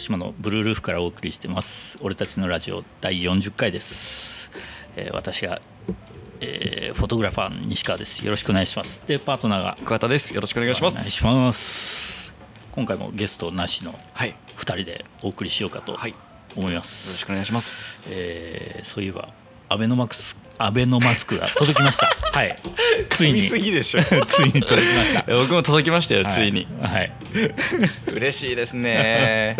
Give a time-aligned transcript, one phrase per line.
[0.00, 1.98] 島のブルールーフからお送りしてます。
[2.00, 4.50] 俺たちのラジオ第40回です、
[4.96, 5.60] えー私が、
[6.40, 8.24] えーフォトグラファーの西川です。
[8.24, 9.00] よろしくお願いします。
[9.06, 10.34] でパートナーが桑田です。
[10.34, 10.94] よろしくお願いします。
[10.94, 12.34] お願いします。
[12.72, 14.30] 今回もゲストなしのはい。
[14.30, 16.14] よ2人でお送りしようかとはい。
[16.56, 17.98] 思いまろす、しくお願いします。
[18.08, 19.28] えーそういえば
[19.68, 22.06] アベノマスクアベノマスクが届きました。
[22.38, 22.54] はい。
[23.08, 23.48] ついに。
[23.48, 24.02] すぎでしょ。
[24.28, 25.24] ついに届きました。
[25.26, 26.66] 僕も届きましたよ、はついに。
[26.82, 27.12] はい。
[28.12, 29.56] 嬉しいですね。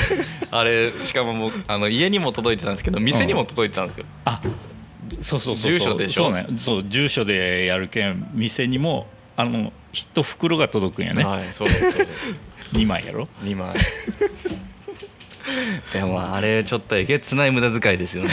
[0.52, 4.42] あれしかももうあの家にも届いてたんですけど店にも届いてたんですよ、あ
[5.22, 5.72] そうそうそうそう。
[5.72, 6.24] 住所でしょ。
[6.24, 6.46] そうね。
[6.58, 9.06] そう住所でやるけん店にも
[9.38, 12.34] あの一袋が届くんやね、はいそうですそうです。
[12.74, 13.26] 2枚やろ。
[13.42, 13.74] 2枚。
[15.94, 18.30] でもあれちょっとえげつない無駄遣いですよね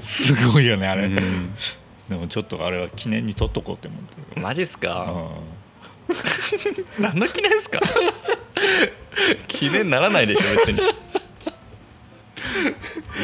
[0.00, 1.54] すごいよねあれ、うん。
[2.08, 4.42] でもちょっとあれは記念に取っとこうって思ってる。
[4.42, 5.32] マジっすか？
[6.98, 7.80] う何の記念ですか？
[9.48, 10.80] 記念ならないでしょ別に。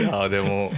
[0.00, 0.72] いやでも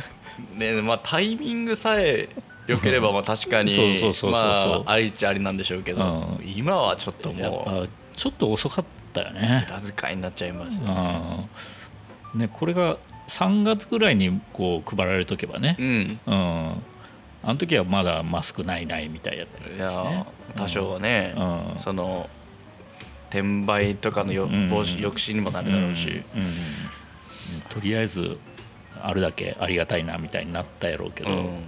[0.55, 2.29] ねまあタイミングさえ
[2.67, 4.85] 良ければまあ確かにそうそうそうそうそう。
[4.85, 6.03] まあありっちゃありなんでしょうけど、
[6.41, 9.67] う今はちょっともうぱちょっと遅かったよね。
[9.69, 10.87] 無駄遣いになっちゃいますよ
[12.35, 12.41] うん。
[12.41, 15.77] ねこれが3月ぐらいにこう配られとけばね。
[15.79, 16.21] うん。
[16.27, 16.83] うん。
[17.43, 19.87] あの時はまだマスクないないみたいやったいですね。
[19.87, 21.79] や多少はね、うん。
[21.79, 22.29] その
[23.31, 24.69] 転売とかのようん。
[24.71, 26.43] 防止抑止にもなるだろうし、うん。
[26.43, 26.51] うん。
[27.69, 28.39] とりあえず
[29.01, 31.65] あるだけありがたいなみたいになったやろうけど、うん。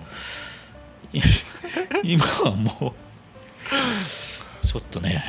[2.02, 5.24] 今はもうちょっとね、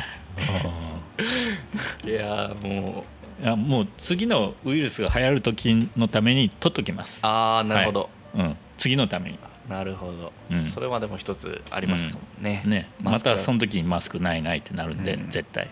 [2.03, 9.39] いやもううんいやもう次のウイルスが流行る時のために取っときます、ああなるほど、うん、次のために。
[9.69, 10.65] なるほど、うん。
[10.65, 12.89] それはでも一つありますかもね、ね。
[13.01, 13.29] まマスク。
[13.29, 15.29] はたその時にマスクないないってなるんで、うん。
[15.29, 15.69] 絶対、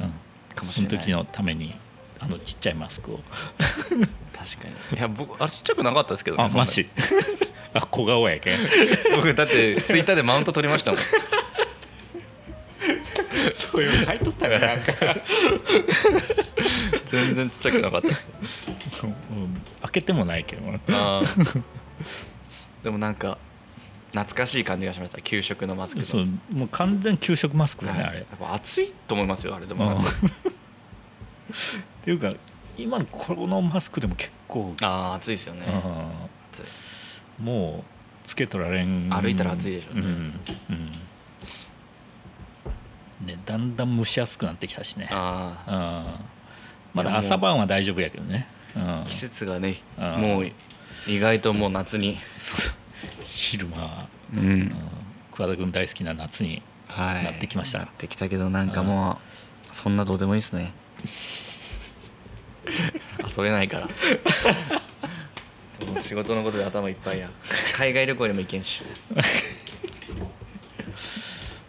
[0.00, 1.74] うん、その時のために
[2.18, 3.20] あのちっちゃいマスクを。
[4.34, 4.98] 確かに。
[4.98, 6.88] いや僕あれちっちゃくなかったですけどねあマジ。
[7.74, 8.58] あ小顔やけん。
[9.14, 11.00] 僕だってツイッターでマウント取りましたもん。
[13.52, 14.92] そういうの書いとったらなんか、
[17.06, 18.26] 全然ちっちゃくなかったです
[19.04, 19.62] うん。
[19.82, 20.78] 開けてもないけどな。
[20.88, 21.62] あー。
[22.82, 23.38] でもなんか
[24.12, 25.20] 懐かしい感じがしました。
[25.20, 26.04] 給食のマスクの。
[26.04, 28.08] そうもう完全給食マスクだね、はい。
[28.08, 28.18] あれ。
[28.18, 29.86] やっぱ暑いと思いますよあれでも。
[29.86, 29.98] うん。
[29.98, 30.02] っ
[31.50, 31.72] 夏
[32.04, 32.32] ていうか
[32.78, 35.66] 今のこのマスクでも結構、ああ暑いですよね。
[35.66, 35.70] う
[36.52, 37.42] 暑い。
[37.42, 37.84] んも
[38.24, 39.10] うつけとられん。
[39.10, 40.00] 歩いたら暑いでしょうね。
[40.02, 40.08] うん。
[40.10, 40.92] うん。
[43.26, 45.08] ねだんだん蒸し暑くなってきたしね。
[45.10, 46.35] あうん
[46.96, 49.02] まだ朝晩は大丈夫やけどね、うん。
[49.02, 50.20] あ、季節がねうん。
[50.20, 50.50] もう
[51.06, 52.16] 意外ともう夏に。
[53.24, 54.60] 昼間は、ううん。
[54.62, 54.74] ん
[55.30, 57.24] 桑田君大好きな夏にはい。
[57.24, 57.80] なってきました。
[57.80, 59.18] なってきたけどなんかも
[59.70, 60.72] うそんなどうでもいいですね。
[63.36, 63.88] 遊べないから。
[66.00, 67.28] 仕事のことで頭いっぱいや。
[67.74, 68.82] 海外旅行にも行けんし。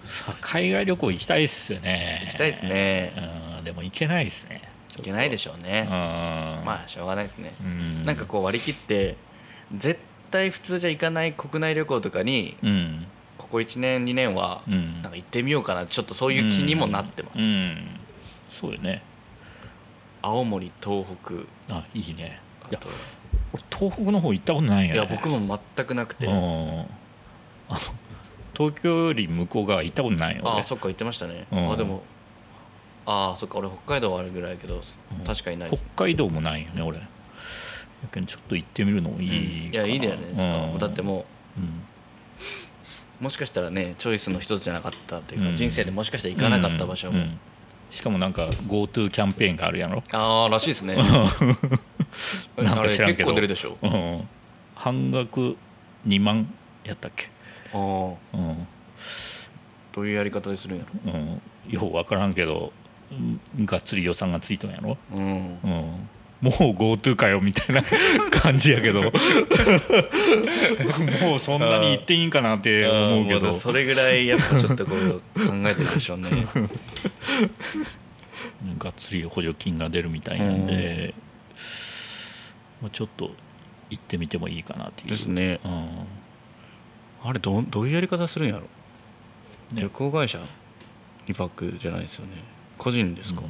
[0.07, 2.21] さあ海外旅行行きたいっすよね。
[2.27, 3.13] 行きたいですね。
[3.17, 3.21] う
[3.61, 4.61] んでも行けないですね
[4.97, 5.83] 行けないでしょうね。
[5.85, 5.89] うん。
[6.65, 7.53] まあしょうがないですね。
[7.61, 8.05] うん。
[8.05, 9.15] なんかこう割り切って
[9.75, 9.99] 絶
[10.31, 13.07] 対普通じゃ行かない国内旅行とかにうん。
[13.37, 14.93] ここ1年2年はうん。
[14.93, 17.39] なんか行ってみようかなちょっとそういう気にもなってます、
[18.49, 19.03] そうよね。
[20.21, 21.45] 青森東北。
[21.73, 22.41] あいいね。
[22.71, 22.79] いや
[23.53, 24.99] 俺東北の方行ったことないんやね。
[24.99, 26.27] いや僕も全くなくて。
[28.53, 30.51] 東京より向こう側行ったことないよ俺。
[30.53, 31.71] ああそっか言ってましたね、うん。
[31.71, 32.01] あでも
[33.09, 35.25] ああそっか俺北海道はあるぐらいやけど、うん。
[35.25, 35.69] 確かにない。
[35.71, 36.99] です北海道もないよね俺。
[36.99, 37.05] や
[38.11, 41.25] けんちょっと行ってみるのもいいいやいいじゃないですか、うんだっても
[41.57, 41.63] うん。
[41.63, 45.55] うもしかしたらねチョイスの一つじゃなかったというか、うん。
[45.55, 47.23] 人生でもしかしたら行かなかった場所も、うん。
[47.23, 47.39] うん
[47.89, 50.03] しかもなんか GoTo キャンペーンがあるやろ？
[50.11, 50.97] ああらしいですね。
[52.57, 53.29] なんか知らんけど。
[53.29, 53.77] 結構出るでしょ。
[53.81, 54.27] うん。
[54.75, 55.55] 半額
[56.05, 57.29] 2万やったっけ？
[57.73, 58.67] ああうん。
[59.93, 61.41] どういうやり方でするんやうん。
[61.69, 62.73] よう分からんけど。
[62.81, 62.86] うん
[63.65, 65.23] がっつり予算がついとんやろ、ろうん。
[65.23, 65.29] うん、
[66.41, 67.83] もう GoTo かよみたいな
[68.29, 69.03] 感じやけど。
[71.21, 73.53] もうそんなに行っていいんかなって思うけど。
[73.53, 76.29] それぐらいやっぱちょっとこう考えてるでしょうね。
[78.77, 81.13] がっつり補助金が出るみたいなんで、
[82.81, 83.31] まあ、ちょっと
[83.89, 85.09] 行ってみてもいいかなっていう。
[85.11, 85.59] ですね。
[85.63, 85.89] うん。
[87.23, 88.67] あれどうどういうやり方するんやろ、ね。
[89.81, 90.39] 旅行会社
[91.27, 93.41] ？2泊じゃないですよね個人ですか、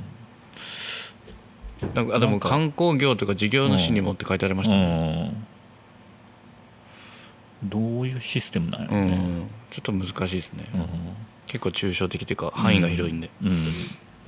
[1.93, 5.33] なんかあでも観光業とか事業主にもって書いてありましたね、
[7.63, 7.69] うん。
[7.69, 9.11] どういうシステムなんやろうん。
[9.11, 10.87] ね、ちょっと難しいですね、うん。
[11.45, 13.65] 結構抽象的というか範囲が広いんで、うん。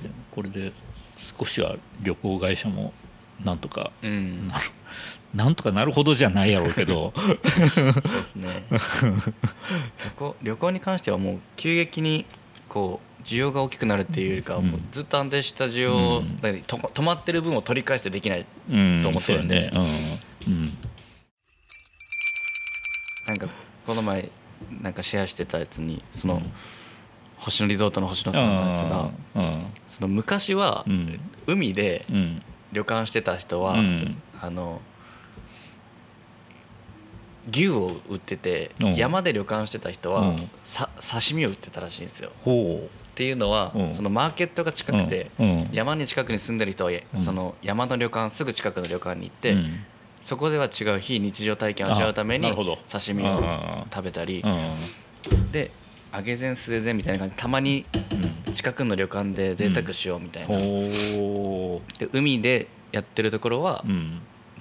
[0.02, 0.72] でもこれで
[1.38, 2.92] 少しは旅行会社も
[3.44, 4.48] なんとかうん。
[4.48, 4.64] なる
[5.34, 7.12] なんとかなるほどじゃないやろうけど。
[7.16, 8.64] そうですね。
[8.70, 12.26] 旅行旅行に関してはもう急激に
[12.68, 16.26] こう需要が大きくなるっていうよりかはもうずっと安定した需要を、うん。
[16.42, 19.70] 止まってる分を取り返してできないうんと思ってるんで。
[19.72, 19.82] そう
[20.50, 20.76] ん。
[23.28, 23.48] なんか
[23.86, 24.30] この前
[24.82, 26.52] なんかシェアしてたやつにその、うん。
[27.36, 29.66] 星野リゾートの星野うんさんのやつがうん。
[29.86, 31.20] その昔はうん。
[31.46, 32.42] 海でうん。
[32.72, 34.22] 旅館してた人は、うん。
[34.40, 34.80] あの
[37.50, 38.94] 牛を売ってて、うん。
[38.96, 40.50] 山で旅館してた人は、うん。
[40.62, 42.30] さ刺身を売ってたらしいんですよ。
[42.40, 42.88] ほ
[43.20, 43.92] っていうのは、うん。
[43.92, 45.30] そのマーケットが近くて、
[45.72, 47.20] 山に近くに住んでる人は、うん。
[47.20, 49.84] その山の旅館すぐ近くの旅館に行って、うん。
[50.22, 55.52] そこでは違う非日常体験を味わうために刺身を食べたり、うん。
[55.52, 55.70] で
[56.14, 57.84] 揚げ膳据え膳みたいな感じでたまに
[58.46, 58.52] うん。
[58.54, 63.84] 近くの旅館で贅沢しようみたいな、ほで海でやってるところは、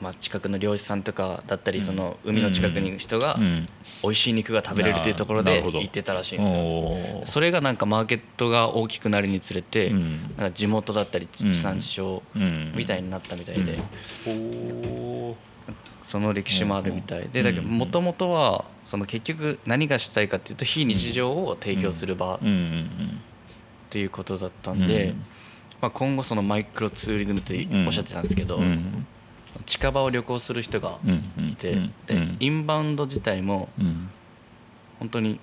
[0.02, 1.86] まあ、近くの漁師さんとかだったりうん。
[1.86, 3.68] その海の近くにいる人がうん。
[4.02, 7.26] 美味しい肉が食べれるっていうところで行ってたらしいんですよ。
[7.26, 10.22] それがなんかマーケットが大きくなるにつれて、うん。
[10.38, 12.74] なんか地元だったり地産地消うん。
[12.76, 13.78] みたいになったみたいで、
[14.26, 15.36] ほ
[16.02, 17.46] その歴史もあるみたいでうん。
[17.46, 22.40] だけどもともとはその結局何がしたいかっていうと非日常を提供する場っ
[23.90, 24.84] ていうことだったうん。
[24.84, 25.14] んで、
[25.82, 29.06] まあ、今後そのマイクロツーリズムっておっしゃってたんですけど、うん
[29.66, 34.10] 近場を旅行する人がうんいて、うんでインバウンド自体もうん。
[35.00, 35.40] 本当に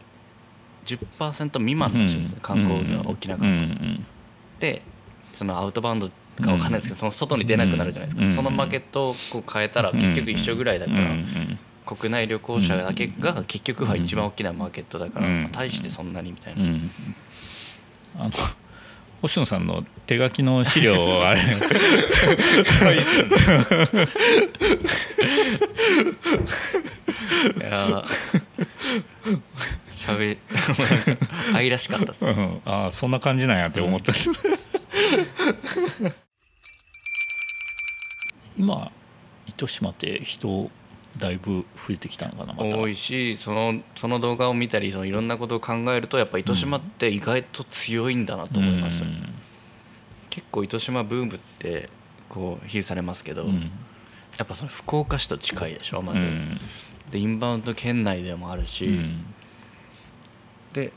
[0.84, 4.06] 10%未満らしいんですよ、観光が起きなかった、うん。
[4.60, 4.82] で
[5.32, 6.10] そのアウトバウンド
[6.42, 8.34] かわかんないですけど、その外に出なくなるじゃないですか、うん。
[8.34, 11.16] そのマーケットをこう変えたら結局一緒ぐらいだから、
[11.86, 16.90] 国内旅行者だけが結局は一番大きなマーケットだから、大してそんなにみたいな、うん。
[18.18, 18.30] あの
[19.22, 21.40] 星野さんの手書きの資料をあれ。
[21.40, 21.44] い
[27.60, 28.04] や
[29.90, 30.38] しゃべ
[31.54, 32.60] 愛らしかったですうん。
[32.64, 34.12] ああそんな感じなんやって思った、
[38.58, 38.92] 今
[39.46, 40.70] 糸島って人
[41.18, 42.76] だいぶ増えてきたのかなまた。
[42.76, 49.34] 多いしそのその動画を見たりそのいろんなことを考えるとやっぱ糸島って意外と強いんだなと思いました、うん。
[50.30, 51.88] 結構糸島ブームって
[52.28, 53.70] こう比喩されますけど、うん。
[54.38, 56.58] やっぱその福岡市と近いでしょまず、うん。
[57.10, 59.34] でインバウンド県内でもあるし、うん。
[60.74, 60.92] で、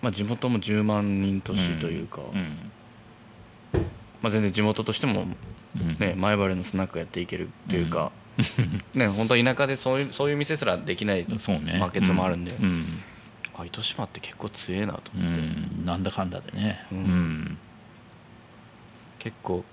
[0.00, 2.70] まあ、地元も10万人都市というか、うん。
[4.22, 5.26] まあ、全然地元としても、
[5.76, 5.96] うん。
[5.98, 8.10] ね、前原のスナックやっていけるというか、
[8.94, 11.78] ね本当田舎でそういうそういう店すらできないそうね。
[11.78, 13.02] マーケットもあるんで、うん。
[13.56, 15.40] あ糸島って結構強えなとう思って、
[15.82, 15.84] ん。
[15.84, 16.86] なんだかんだでね。
[16.90, 17.02] ううん。
[17.02, 17.58] ん
[19.18, 19.64] 結構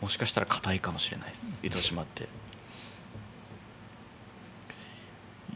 [0.00, 1.58] もしかしたら硬いかもしれないです。
[1.62, 2.28] 糸島って。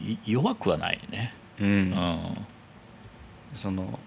[0.01, 1.33] い弱くはないね。
[1.59, 2.37] うん、うん。
[3.53, 3.99] その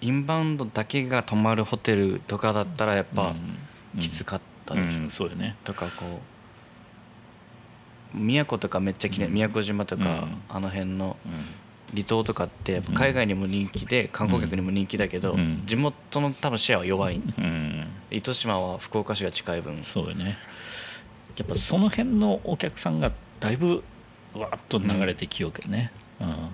[0.00, 3.34] インバウンドだけが泊まるホテルとかだったらやっぱ
[3.94, 4.00] うん。
[4.00, 5.10] きつかったうでしょ、ん。
[5.10, 5.56] そうよね。
[5.64, 6.39] とかこう
[8.14, 9.32] 宮古とかめっちゃ綺麗、うん。
[9.34, 10.42] 宮古島とか、うん。
[10.48, 11.32] あの辺のうん。
[11.92, 15.62] 離島とかって海外にも人気で観光客にも人気だけど、うん。
[15.66, 17.16] 地元の多分シェアは弱い。
[17.16, 17.86] うん。
[18.10, 19.82] 糸島は福岡市が近い分。
[19.82, 20.38] そうよね。
[21.36, 23.82] やっぱその辺のお客さんがだいぶ
[24.34, 25.90] わーっと流れてきようけどね。
[26.20, 26.48] うん。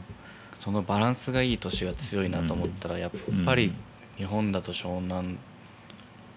[0.55, 3.11] そのバランスがいい都市が強いなと思ったらやっ
[3.45, 3.75] ぱり
[4.17, 5.37] 日本だと湘南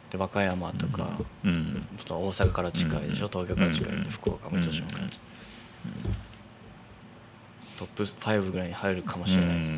[0.09, 1.87] で和歌山とか、うん。
[1.97, 5.09] ちょっと大阪から近いでしょ、うん東京から近いうんで福岡も糸島から、うん
[7.77, 9.73] トップ5ぐらいに入るかもしれないです、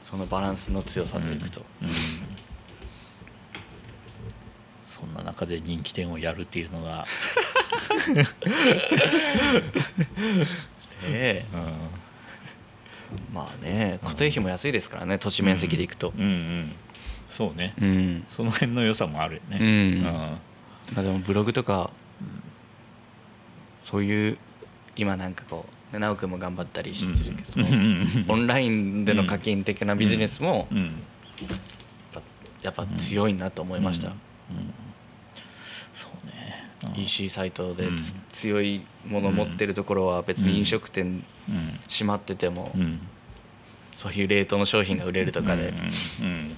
[0.00, 1.88] そのバランスの強さでいくと、うん
[4.86, 7.06] そんな中で人気店をやるっていうのが、
[11.06, 11.44] え え。
[11.52, 11.72] うん。
[13.32, 16.12] まあね固定費も安いですからね土地面積でいくと。
[16.16, 16.72] うんうん
[17.28, 17.74] そうね。
[17.80, 19.58] うん、その辺の良さもあるよね。
[19.60, 19.66] うん。
[19.66, 20.02] うん。
[20.02, 20.38] ま
[20.96, 21.90] あでもブログとか
[23.82, 24.38] そういう
[24.96, 31.02] 今なんかこうね直君も頑張ったりしてるけど、オンラインでの課金的なビジネスもうん。
[32.62, 34.14] やっぱ強いなと思いました、うん。
[34.14, 34.74] うん。
[35.94, 36.92] そうね。
[36.96, 37.00] うん。
[37.00, 37.88] EC サイトで
[38.30, 41.78] 強いもの持ってるところは別に飲食店うん。
[41.88, 43.00] 閉まってても、うん。
[43.92, 45.68] そういう冷凍の商品が売れるとかで、
[46.20, 46.26] うん。
[46.26, 46.56] うん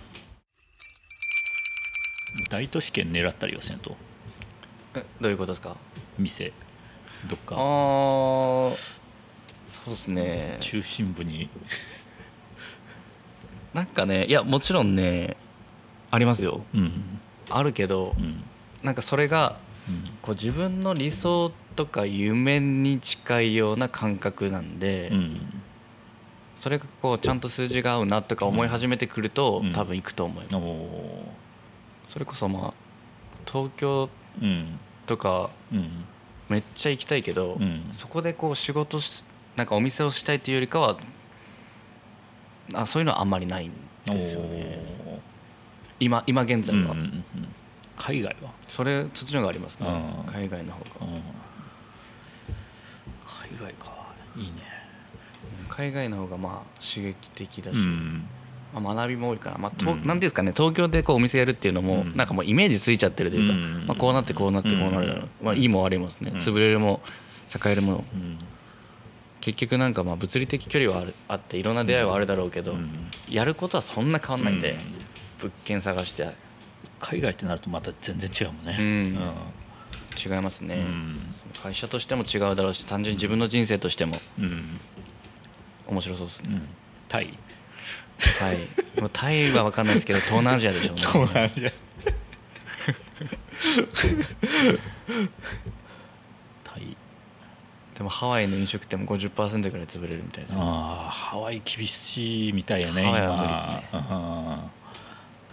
[2.50, 3.96] 大都市圏狙ったりはせんと。
[4.94, 5.76] えどういうことですか？
[6.18, 6.52] 店。
[7.28, 8.76] どっああか
[9.68, 10.56] そうですね。
[10.60, 11.48] 中心部に。
[13.72, 15.36] なんかねいやもちろんね
[16.10, 16.64] ありますよ。
[16.74, 17.20] うん。
[17.48, 18.42] あるけどうん。
[18.82, 19.56] なんかそれが
[20.20, 25.62] こう自分の理想とか夢に近いような感覚なんで、うん。
[26.56, 29.70] それがこうちゃんと数字が合うなとか思い始めてくると、うん。
[29.70, 31.32] 多分行くと思います、おお
[32.10, 32.74] それこそまあ
[33.46, 34.08] 東京
[35.06, 36.04] とかうん。
[36.48, 37.88] めっちゃ行きたいけど、うん。
[37.92, 39.24] そこでこう仕事し
[39.54, 40.96] なんかお店をしたいというよりかは
[42.74, 43.72] あそういうのはあんまりないん
[44.06, 44.84] ですよね。
[46.00, 47.24] 今今現在は、うんうんうん。
[47.96, 48.50] 海外は。
[48.66, 49.86] それそっちの方がありますね。
[49.88, 50.32] うん。
[50.32, 51.06] 海外の方が。
[51.06, 51.22] うん。
[53.24, 53.92] 海外か。
[54.36, 54.52] いいね。
[55.68, 58.26] 海外の方がまあ刺激的だし、うん
[58.74, 59.98] まあ、学びも多いから、まあとうん。
[59.98, 62.16] なんていうんですかね東京でこうお店やるっていうのも、うん。
[62.16, 63.86] なんかもうイメージついちゃってるというか、うん。
[63.86, 66.38] まあ、こうなってこうなってこうなるだろう、まあ、いいも悪いもですね、うん。
[66.38, 67.00] 潰れるも
[67.54, 68.04] 栄えるも。
[68.14, 68.38] うん。
[69.40, 73.10] 結局なんかまあ物理的距離はあるあっていろんな出会いはあるだろうけど、うん。
[73.28, 74.78] やることはそんな変わんないんで、うん。
[75.40, 76.28] 物件探して。
[77.00, 78.76] 海外ってなるとまた全然違うもんね。
[78.78, 79.18] うん。
[80.18, 80.84] 違いますね、
[81.62, 84.80] 会社としても違うだろうし単純に自分の人生としてもうん。
[85.86, 86.68] 面白そうですね、うん。
[87.08, 87.38] タイ？
[88.40, 89.00] はい。
[89.00, 91.02] もうタイは分かんないですけど東南アジアでしょうね。
[91.02, 91.70] 東南アジア。
[96.64, 96.96] タイ。
[97.94, 100.60] でもハワイの飲食店も50%ぐらい潰れるみたいですね。
[100.62, 103.42] ああハワイ厳しいみたいやねハワイは今。
[103.42, 103.88] 無理っすね。
[103.92, 104.80] うん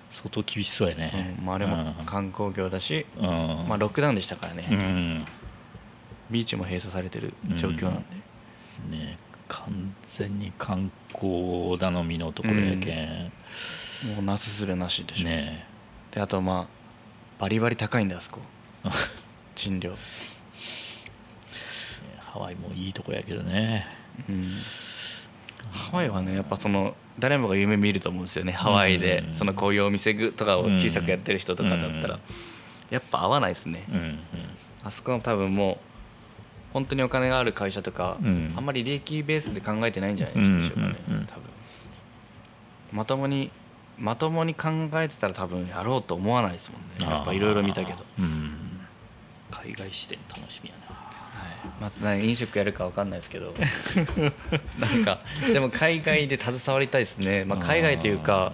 [0.10, 1.36] 相当厳しそうやね。
[1.40, 3.26] うんまあ、あれも観光業だし、うん。
[3.68, 5.26] まあ、ロックダウンでしたからね、うん。
[6.32, 8.16] ビーチも閉鎖されてる状況なんで、
[8.90, 9.18] ね
[9.48, 13.32] 完全に観光頼みのところやけん。
[14.16, 15.66] もうなすすべなしでしょ、ね
[16.12, 16.68] であとまあ
[17.40, 18.40] バリバリ高いんだあそこ。
[19.56, 19.98] 賃料、
[22.20, 23.88] ハワイもいいとこやけどね。
[24.30, 24.54] うん、
[25.72, 29.24] ハワイはねやっぱその誰もが夢見ると思うんですよねハワイで。
[29.28, 32.22] うんそのこういうお店とかを小さくやってる人とかだったら、うん。
[32.90, 34.20] やっぱ合わないですね、うんうん。
[34.84, 35.78] あそこは多分もう
[36.74, 38.54] 本当にお金がある会社とか、うん。
[38.56, 41.26] あんまり利益ベースで考えてないんじゃないでしょうかね、うんうんうん。
[41.26, 41.44] 多分。
[42.92, 43.52] まともに
[43.98, 46.88] まともに考えてたら多分やろうと思わないですもんね。
[47.00, 48.52] やっぱいろいろ見たけど、うん。
[49.50, 50.96] 海外視点楽しみやな。
[50.96, 51.04] は
[51.50, 53.56] い、まず何飲食やるかわかんないですけど。
[54.78, 55.20] なんか
[55.52, 58.54] でも海外で携わりたいですね、まあ、海外というか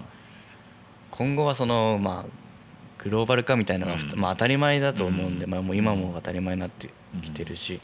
[1.12, 5.52] 今後はそのまあグローバル化みたいなのがまあ、当たり前だと思うんで、うん。
[5.52, 6.90] まあ、もう今も当たり前になって
[7.22, 7.82] きてるし、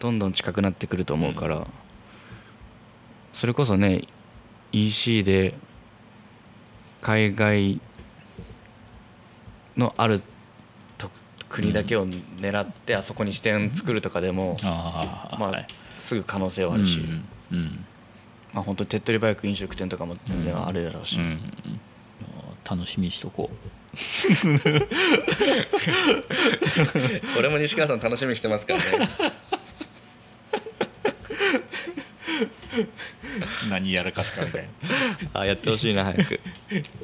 [0.00, 1.66] どんどん近くなってくると思うから、
[3.32, 4.02] それこそね
[4.72, 5.54] EC で
[7.02, 7.80] 海外
[9.76, 10.22] のある
[10.98, 11.10] と
[11.48, 15.66] 国だけを狙ってあそこに支店作るとかでも、まあああはい。
[15.98, 17.84] すぐ可能性はあるし、うんうん。
[18.54, 21.38] まあ本当に手っ取り早く飲食店とかも全然あるだろうし、うん
[22.68, 23.50] 楽しみにしとこ
[27.34, 28.84] これも西川さん楽しみにしてますからね。
[29.52, 29.59] う
[33.68, 34.64] 何やらかすかみたい
[35.32, 35.40] な。
[35.40, 36.40] あやってほしいな早く。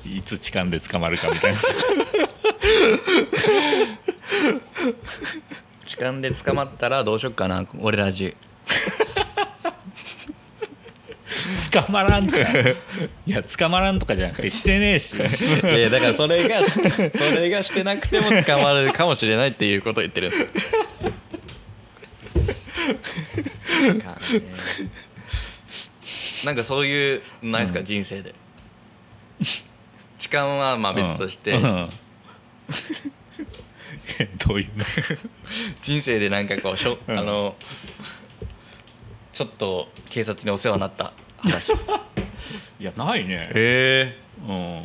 [0.05, 1.59] いつ痴漢で捕まるかみたいな。
[5.85, 8.37] 痴漢で捕まったらどうしよっかな俺らじ。
[11.73, 12.39] 捕まらんか。
[13.27, 15.17] いや捕まらんとかじゃなくてしてねえし。
[15.17, 16.81] いやだからそれがそ
[17.35, 20.49] れがしてなくても捕まるかもしれないっていうことを言ってるんですよ
[26.45, 28.35] なんかそういうないですか、人生で。
[30.19, 31.65] 痴漢はまあ別として、うん。
[31.65, 31.91] うん。
[34.47, 34.69] どういう？
[34.79, 34.85] の
[35.81, 37.19] 人生でなんかこうしょ、うん。
[37.19, 37.55] あの
[39.33, 41.73] ちょっと警察にお世話になった話。
[42.81, 43.49] いやないね。
[43.55, 44.17] へ
[44.49, 44.85] うん。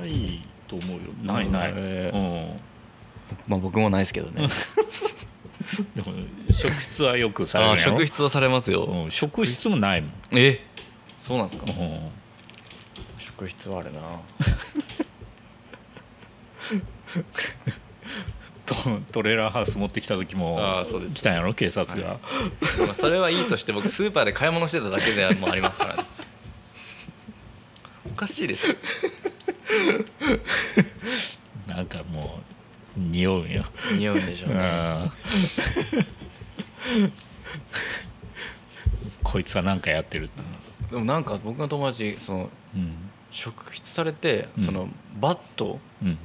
[0.00, 1.00] ないと思うよ。
[1.22, 2.60] ないない、へうん。
[3.46, 4.48] まあ僕もないですけどね
[5.94, 6.12] でも
[6.50, 7.92] 職質はよくされるあやろ？
[7.92, 10.64] 職質はされますよ、うん、職質もないもん、え
[11.18, 12.10] そうなんですか、うん。
[13.18, 14.00] 職質はあるな。
[18.66, 18.74] ト
[19.10, 21.14] トレーラーハウス持ってきた時もあーそうです。
[21.16, 21.52] 来たんやろ？
[21.54, 22.18] 警察が、は
[22.86, 26.04] まあそれはいいとして僕スーパーで買い物してただけでもありますからね。
[28.12, 28.68] おかしいでしょ。
[31.68, 32.49] なんかもう
[32.96, 33.64] 匂うんよ、
[33.96, 35.10] 匂うんでしょうね。
[36.96, 37.12] うん
[39.22, 40.28] こいつは何かやってる、
[40.90, 43.10] でもなんか僕の友達そのうん。
[43.30, 44.64] 職質されて、うん。
[44.64, 44.88] その
[45.20, 46.18] バットうん。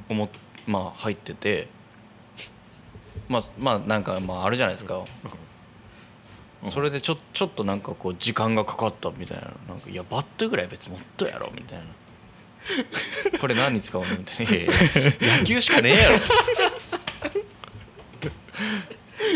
[0.68, 1.68] まあ入ってて
[3.30, 5.04] まあまあなんかまああるじゃないですか。
[6.64, 6.72] うん。
[6.72, 9.44] それでちょちょっとなんかこう時間がかかったみたいな。
[9.68, 11.86] なんかいやバットぐらい別に持っとやろみたいな
[13.40, 14.72] これ何に使うのみたいな「いやいや
[15.40, 16.16] 野球しかねえやろ」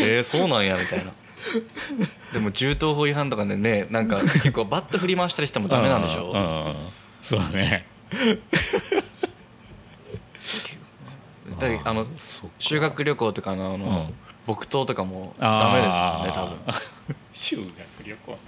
[0.02, 1.12] えー、そうなんやみたいな。
[2.32, 6.32] でも銃刀法違反とかでねなんか結構バット振り回したりしてもダメなんでしょ。
[6.32, 6.36] う
[7.24, 7.86] そうだね
[11.84, 12.06] あの
[12.58, 14.14] 修学旅行とかのあの、うん。
[14.46, 16.74] 木刀とかもダメですもんね多分分
[17.32, 17.66] 修学
[18.04, 18.38] 旅行。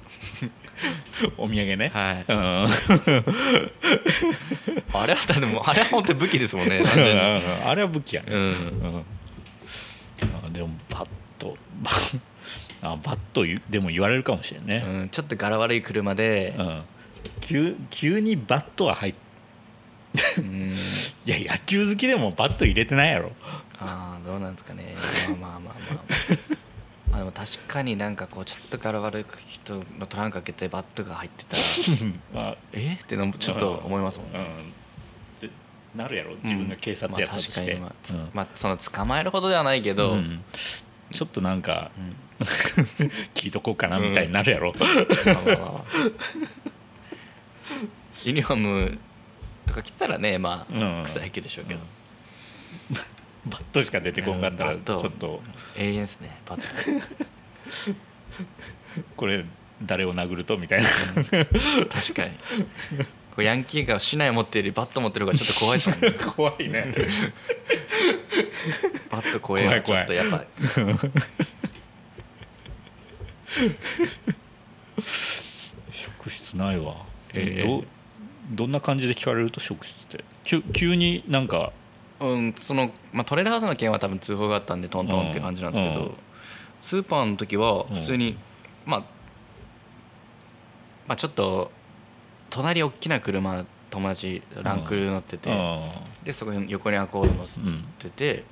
[1.39, 1.91] お土産ね。
[1.93, 2.25] はい。
[2.29, 2.67] うん。
[4.95, 6.83] あれはでもあれは本当に武器ですもんね。
[7.65, 8.41] あれは武器やね、うん。
[8.41, 9.05] うん。
[10.47, 11.57] あでもバット。
[11.83, 12.21] バ ッ
[12.83, 16.83] あバット言うでも言われるかもしれんね、うん、ちょっと柄悪い車でう、ん。
[17.41, 19.15] 急急にバットは入っ
[20.39, 20.75] うん、
[21.25, 23.33] いや野球好きでもバット入れてないやろ。
[23.79, 24.95] ああどうなんですかね。
[25.29, 26.72] まあまあまあまあまあ
[27.19, 31.63] でも確かになんかこうちょっと柄悪い人のトランク開けてバットが入ってたら
[32.51, 32.99] あえ？
[33.01, 34.33] ってのもちょっと思いますもん。
[34.33, 34.73] ねうん。
[35.37, 35.51] ぜ
[35.95, 36.35] なるやろ。
[36.43, 38.31] 自分が警察やったとして、まあ確かにまあつうん。
[38.33, 40.43] まあその捕まえるほどではないけど、うん。
[41.11, 42.17] ちょっとなんかうん。
[43.35, 45.85] 聞いとこうかなみたいになるやろ、まあまあまあまあ。
[48.25, 48.99] ユニフォーム
[49.67, 51.05] とか着たらねまあ、うん。
[51.05, 51.81] 臭いけでしょうけど、
[53.47, 55.43] バットしか出てこんかったらうんちょっと。
[55.77, 56.67] 永遠ですねバット。
[59.17, 59.45] これ
[59.83, 60.57] 誰を殴ると？
[60.59, 60.89] みたいな。
[60.89, 62.31] 確かに。
[63.35, 66.11] こうヤンキーが竹刀持ってるよりバット持ってる方がちょっと怖いですね。
[66.37, 66.93] 怖いね。
[69.11, 70.45] バット怖いわちょっとやっぱ
[75.91, 77.67] 職質ないわ、えー。
[77.67, 77.85] ど
[78.51, 80.25] どんな感じで聞かれると職質って？
[80.45, 81.73] 急急になんか
[82.23, 86.15] うんその、まあ、トレーラーハウスの件は多分通報があったんでトントンって感じなんですけど、うん
[86.81, 88.37] スーパーの時は普通に、
[88.85, 89.01] まあ
[91.07, 91.71] まあちょっと
[92.51, 95.89] 隣大きな車友達ランクル乗ってて、うん。
[96.25, 97.85] でそこに横にアコード乗せうん。
[98.01, 98.43] てて、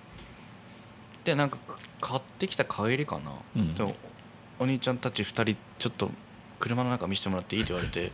[1.24, 1.58] でなんか
[2.00, 3.74] 買ってきた帰りかな、うん。
[3.74, 3.94] でも
[4.60, 6.08] お兄ちゃんたち2人ちょっと
[6.60, 7.62] 車の中見せてもらっていい？
[7.62, 8.12] って言われて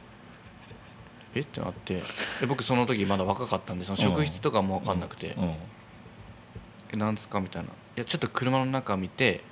[1.38, 1.40] え？
[1.42, 2.02] ってなって。
[2.40, 5.34] で僕その時まだ若かったんでその職質とかも分かんなくて。
[5.38, 5.54] うん
[6.92, 9.42] 「えなんですか?」みたいな「いやちょっと車の中見て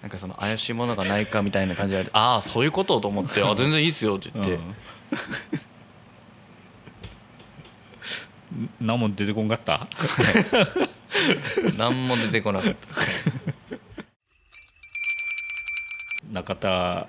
[0.00, 4.74] なんかその怪しいものがないかみたいな感じで「ああそういうこと?」と思って「あ全然いいっすよ」って言って、うん。
[8.80, 9.88] 何も出てこんかった？
[11.76, 12.78] 何も出てこなかった。
[16.32, 17.06] 中田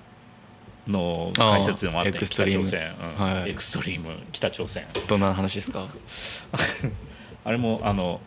[0.86, 2.64] の解説でもあったよあーエクストリーム。
[2.64, 3.26] 北朝鮮、うん。
[3.40, 3.50] はい。
[3.50, 4.84] エクストリーム北朝鮮。
[5.08, 5.86] どんな話ですか？
[7.44, 8.20] あれもあの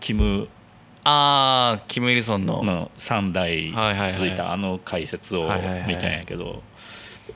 [0.00, 0.48] キム
[1.04, 2.62] ああキム・イルソンの。
[2.62, 5.44] の3代続いたあの解説を
[5.86, 6.62] 見たんやけど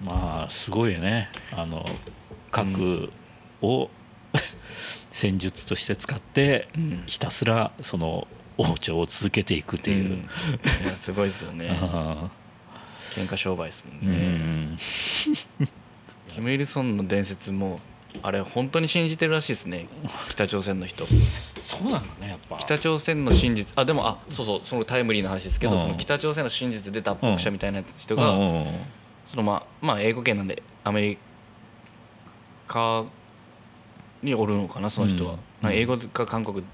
[0.04, 1.30] まあすごいよね。
[1.52, 1.84] あの
[2.50, 3.10] 核
[3.62, 3.90] を
[5.10, 7.04] 戦術として使ってうん。
[7.06, 8.26] ひたすらその
[8.58, 10.12] 王朝を続けていくっていう、ん。
[10.84, 11.68] いやすごいですよね。
[11.82, 12.28] あ
[13.16, 14.78] 喧嘩商売ですもんん
[16.28, 17.80] キム・イルソンの伝説も
[18.22, 19.88] あれ本当に信じてるらしいですね。
[20.30, 21.06] 北朝鮮の人。
[21.06, 22.56] そうなんだねやっぱ。
[22.58, 23.78] 北朝鮮の真実。
[23.78, 25.80] あでもあそうそうそのタイムリーな話ですけど、うん。
[25.80, 28.70] その北朝鮮の真実で脱北者みたいな人うんが、
[29.26, 31.18] そのまあまあ英語圏なんでアメリ
[32.66, 33.04] カ
[34.22, 35.72] におるのかなその人は、うん。
[35.72, 36.64] 英語か韓国うん。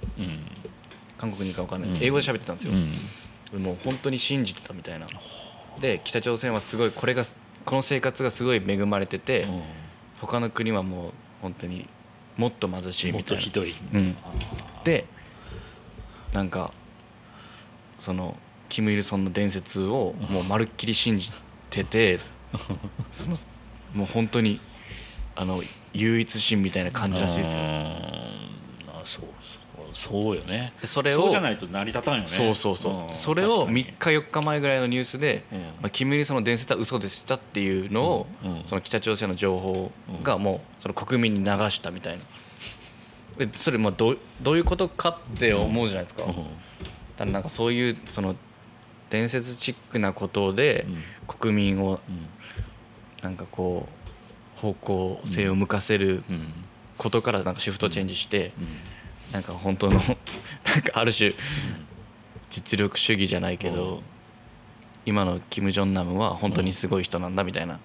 [1.19, 1.97] 韓国にか分かんない、うん。
[2.03, 2.75] 英語で喋ってたんですよ、
[3.55, 3.63] うん。
[3.63, 5.07] もう本当に信じてたみたいな
[5.81, 7.25] で北朝鮮はすごいこれが
[7.65, 9.63] この生活がすごい恵まれてて、うん。
[10.21, 11.89] 他の国はもう本当に
[12.37, 13.41] もっと貧しいもみたいな。
[13.41, 14.17] っとひどい、うん。
[14.85, 15.05] で
[16.33, 16.73] なんか
[17.99, 18.37] その
[18.69, 21.31] キム・イルソンの伝説をもうまるっきり信じ
[21.71, 22.19] てて
[23.11, 23.37] その
[23.95, 24.61] もう本当に
[25.35, 27.63] あの唯一心みたいな感じらしいですよ
[30.03, 30.73] そうよね。
[30.81, 32.29] でそれをそうじゃないと成り立たんよね。
[32.29, 33.15] そうそうそう、ん。
[33.15, 35.59] それを3確日4日前ぐらいのニュースで、うん。
[35.59, 38.27] まあ、キム・イルソンの伝説は嘘でしたっていうのを、
[38.67, 39.93] その北朝鮮の情報
[40.25, 43.47] がもうその国民に流したみたいな。
[43.47, 46.25] でそれまあどうどういうことかって思うじゃないですか、
[47.17, 48.35] ただなんかそういうその
[49.09, 51.03] 伝説チックなことでうん。
[51.29, 52.27] 国民をうん。
[53.23, 53.87] なんかこ
[54.59, 56.53] う方向性を向かせるうん。
[56.99, 58.67] ことからなんかシフトチェンジしてうん
[59.33, 60.17] なんか本当の なんか
[60.95, 61.33] ある種
[62.51, 64.03] 実力主義じゃないけど
[65.07, 67.81] 今のキム・ジョンナムは本当にすごい人なんだみたいな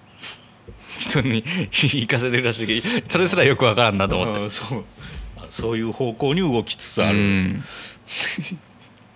[0.98, 4.40] 人に言いかせてるらしいけどそれすらよくわからんなと思って。
[4.42, 4.84] うんそう。
[5.36, 7.64] あそういう方向に動きつつある、うん。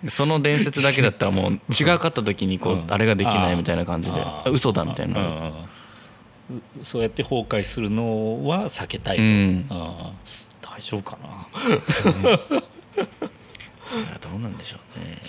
[0.09, 2.85] その伝説だけだったらもう違かった時にこう、うん。
[2.89, 4.25] あれができないみたいな感じで。
[4.51, 5.51] 嘘だみたいな、
[6.79, 9.29] そうやって崩壊するのは避けたいと、うん。
[9.29, 9.65] うん
[10.75, 11.47] 大丈夫かな？
[14.21, 15.21] どうなんでしょうね。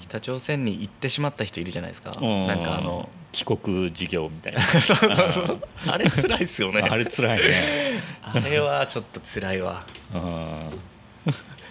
[0.00, 2.46] 北朝鮮に行ってしまった人いるじゃないですか、うん。
[2.46, 4.62] なんかあの帰国事業みたいな。
[4.80, 5.68] そうそうそう。
[5.86, 6.82] あれ辛いっすよね。
[6.82, 9.84] あれ辛いね、あれはちょっと辛いわ。
[10.14, 10.60] うん。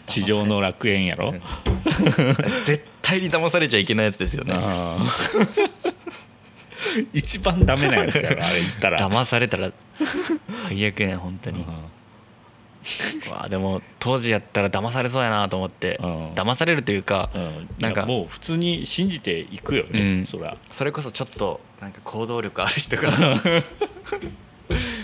[0.08, 1.34] 地上の楽園やろ、
[2.66, 4.56] 絶対に騙されちゃいけないやつですよね。
[4.56, 5.08] うん。
[7.14, 9.10] 一番ダメなやつやろあれ言ったら。
[9.10, 9.72] 騙されたら
[10.68, 11.66] 最悪やん本当に、
[13.30, 16.34] わあでも当時やったら騙されそうやなと思って、うん。
[16.34, 17.70] 騙されるというか、うん。
[17.80, 20.26] なんかいやもう普通に信じていくよね、うん。
[20.26, 20.58] そら。
[20.72, 23.12] それこそちょっとなんか行動力 ある人が。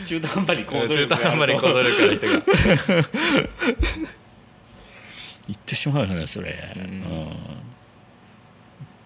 [0.06, 2.44] 中途半端に行動中力がある人が。
[5.48, 6.82] 言ってしまうよねそれ、うん。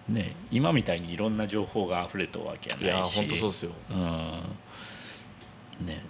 [0.08, 0.14] うん。
[0.14, 3.16] ね今みたいにいろんな情報が溢れたわけいややないし。
[3.16, 3.72] 本当そうですよ。
[3.90, 5.86] うん。
[5.86, 6.02] ね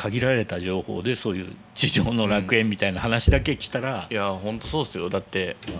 [0.00, 5.10] 限られた情報でそういう地上の楽園みたいな話だけ来たら、いや本当そうですよ。
[5.10, 5.74] だってうん。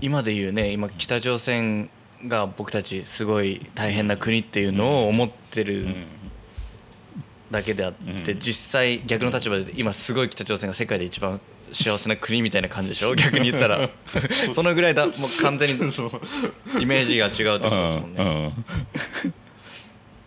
[0.00, 1.90] 今で言うね今北朝鮮
[2.28, 6.06] が僕たちすごい大変な国っていうのを思ってるうん。
[7.50, 8.38] だけであって、うん。
[8.38, 11.40] 実際逆の立場で今すごい北朝鮮が世界で一番
[11.72, 13.12] 幸せな国みたいな感じでしょ？
[13.16, 13.90] 逆に言ったら。
[14.54, 15.06] そのぐらいだ。
[15.06, 15.74] もう完全に
[16.80, 18.26] イメージが違うってことですもんね、うん。
[18.26, 18.52] うん。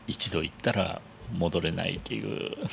[0.08, 1.02] 一度行ったら
[1.36, 2.56] 戻れないっていう。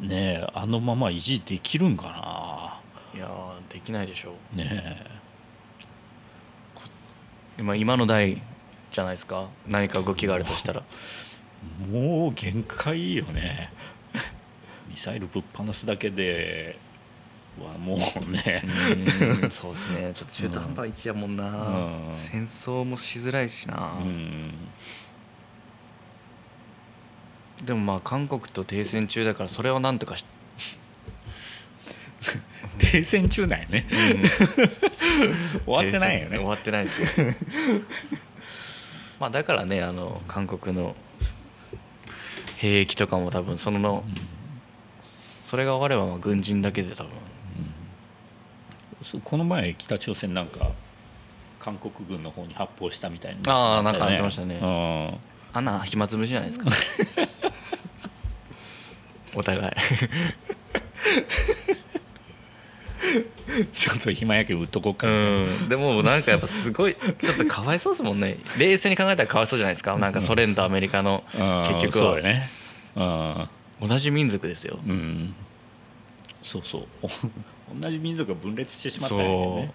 [0.00, 2.80] ねえあのまま維持できるんか
[3.14, 4.58] いやーできないでしょう。
[4.58, 5.06] なね
[7.58, 8.42] 今今の代
[8.92, 9.48] じゃないですか？
[9.66, 10.82] 何か動きがあるとしたら。
[10.82, 13.70] えもう限界よね。
[14.88, 16.78] ミサイルぶっ放すだけで
[17.58, 17.98] はもう
[18.30, 18.62] ね。
[19.42, 20.10] うんそうですね。
[20.14, 22.14] ちょっと中途半端一やもんな、うん。
[22.14, 24.52] 戦争もしづらいしな、うん
[27.64, 30.24] でもまあ韓国と停戦中だからそれはなんとかし、
[32.78, 33.86] 停戦中なんよね。
[35.64, 36.36] 終わってないよね。
[36.36, 37.26] 終わってないですよ。
[39.18, 40.94] まあだからねあの韓国の
[42.56, 44.04] 兵役とかも多分その
[45.40, 47.12] それが終わればまあ軍人だけで多分。
[49.02, 50.72] そうこの前北朝鮮なんか
[51.60, 53.76] 韓国軍の方に発砲したみたいな。
[53.76, 54.60] あーなんか言ってましたね。
[54.60, 55.18] ね
[55.52, 56.66] あんな暇つぶしじゃないですか
[59.36, 59.72] お互い。
[63.58, 65.06] う んちょっと暇やけど売っとこうか。
[65.06, 65.68] うん。
[65.68, 68.38] でもなんかやっぱすごいちょっとかわいそうですもんね。
[68.58, 69.96] 冷静に考えたらかわいそうじゃないですか。
[69.98, 71.40] なんかソ連とアメリカのうん。
[71.74, 72.12] 結局は。
[72.12, 72.50] そうよね。
[72.96, 73.88] うん。
[73.88, 74.78] 同じ民族ですよ。
[74.86, 75.34] うん。
[76.42, 76.86] そうそう。
[77.02, 77.08] お
[77.80, 79.74] 同じ民族が分裂してしまったんやね。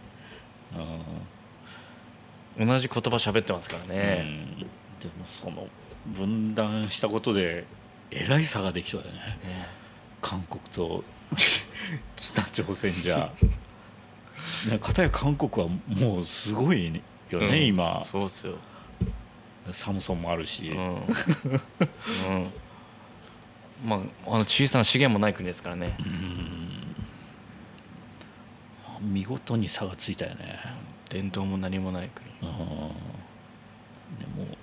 [2.59, 4.59] 同じ言葉喋ってますからうんね、うん。
[4.59, 5.67] でもその
[6.05, 7.65] 分断したことで
[8.11, 9.19] えらい差ができそうだよね。
[9.43, 9.67] ね。
[10.21, 11.03] 韓国と
[12.15, 13.31] 北朝鮮じゃ。
[14.67, 17.65] ね片や韓国はもうすごいよね、うん。
[17.65, 18.03] 今。
[18.03, 18.55] そうっすよ。
[19.71, 21.05] サムソンもあるし、うん、うん、
[23.85, 25.95] まああの小さな資源もない国ですからね。
[25.99, 26.03] う
[29.03, 29.13] ん。
[29.13, 30.59] 見事に差がついたよね、
[31.09, 32.51] 伝統も何もない国。
[32.51, 32.57] うん、
[34.19, 34.57] でも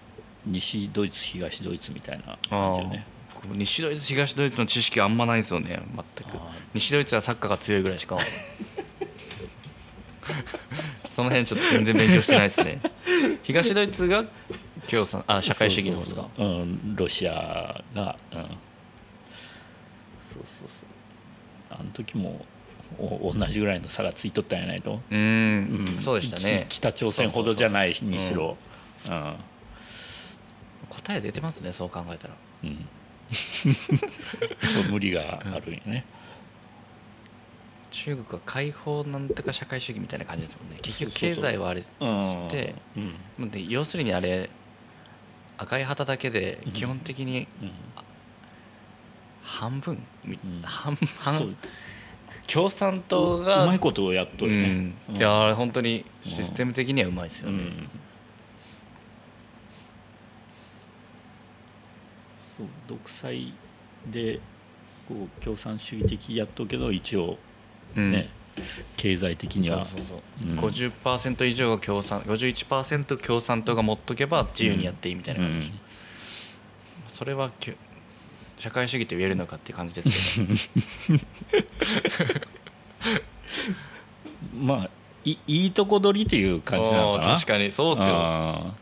[0.47, 3.07] 西ドイツ東ドイツみたいな感じよね
[3.55, 6.39] 西ドイツ東ドイツの知識あんまないですよね全く。
[6.75, 8.19] 西ドイツはサッカーが強いぐらいしか。
[11.07, 12.81] その辺ちょっと全然勉強してないですね。
[13.43, 14.25] 東ドイツが
[14.87, 16.29] 共産あ社会主義の方ですか。
[16.37, 18.41] そうんロシアがうん。
[20.29, 20.87] そうそうそう。
[21.71, 22.45] あの時も
[22.99, 26.67] お同じぐらいの差がついとったんやないと、うーんそうでしたね。
[26.69, 28.57] き北朝鮮ほどじゃないにしろ。
[29.07, 29.35] うん。
[30.89, 32.35] 答え出てますねそう考えたら。
[32.65, 32.89] うん
[33.31, 36.05] そう無理があるんよね、
[37.91, 40.79] 中国は解放なんとか社会主義みたいな感じですもんね。
[40.81, 42.75] 結局経済はあれうんで
[43.39, 43.51] うん。
[43.51, 44.49] で要するにあれ
[45.57, 47.71] 赤い旗だけで基本的にうん。
[49.43, 50.03] 半分、
[50.63, 51.57] 半半
[52.47, 55.17] 共産党うがまいことをやっとるね、うん。
[55.17, 57.91] いや本当にシステム的にはうまいですよね、うん
[62.59, 63.55] そう独裁
[64.11, 64.41] で
[65.09, 67.39] こう共産主義的やっとくけど一応
[67.97, 68.11] うん。
[68.11, 68.29] ね、
[68.97, 69.85] 経済的には。
[69.87, 70.55] そうそうそう、う。
[70.55, 70.59] ん。
[70.59, 75.73] 50%以上が共産51%共産党が持っとけば自由にやっていいみたいな感じ、
[77.09, 77.77] それはきゅ
[78.59, 80.55] 社会主義と言えるのかっていう感じですけど。
[84.59, 84.91] まあ
[85.25, 87.35] いいいとこ取りっていう感じなのかな。
[87.35, 88.07] 確かにそうっすよ。
[88.11, 88.75] あ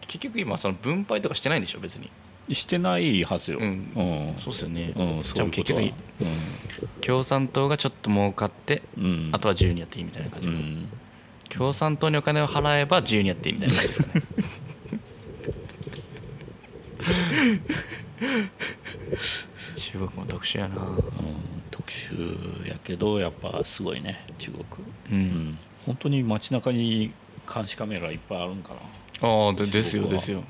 [0.00, 2.06] 結局今その分配とかしてないんでしょ別に。
[2.06, 2.10] ー
[2.50, 3.92] してないはずよ、うん。
[3.94, 4.34] うん。
[4.38, 5.92] そうっすよね、うん、じゃあ結局
[7.00, 9.04] 共産党がちょっと儲かって、うん。
[9.04, 10.88] うんあとは自由にやっていいみたいな感じ、うん。
[11.48, 14.22] 共産党にお金を払えば自由にやっていいみたいな感じですかね。
[19.74, 20.76] 中国も特殊やな。
[20.76, 20.98] うん。
[21.70, 24.64] 特殊やけどやっぱすごいね中国。
[24.64, 24.66] う、
[25.10, 25.20] うん。
[25.50, 27.12] ん本当に街中に
[27.52, 28.80] 監視カメラいっぱいあるんかな。
[29.28, 30.42] ああでですよですよ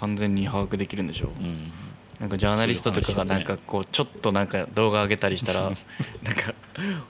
[0.00, 1.72] 完全に把握できるんでしょう、うん、うん
[2.20, 6.52] なんかジャーナリストとかがなんかこうちょっとなんか動画上げたりしたら なんか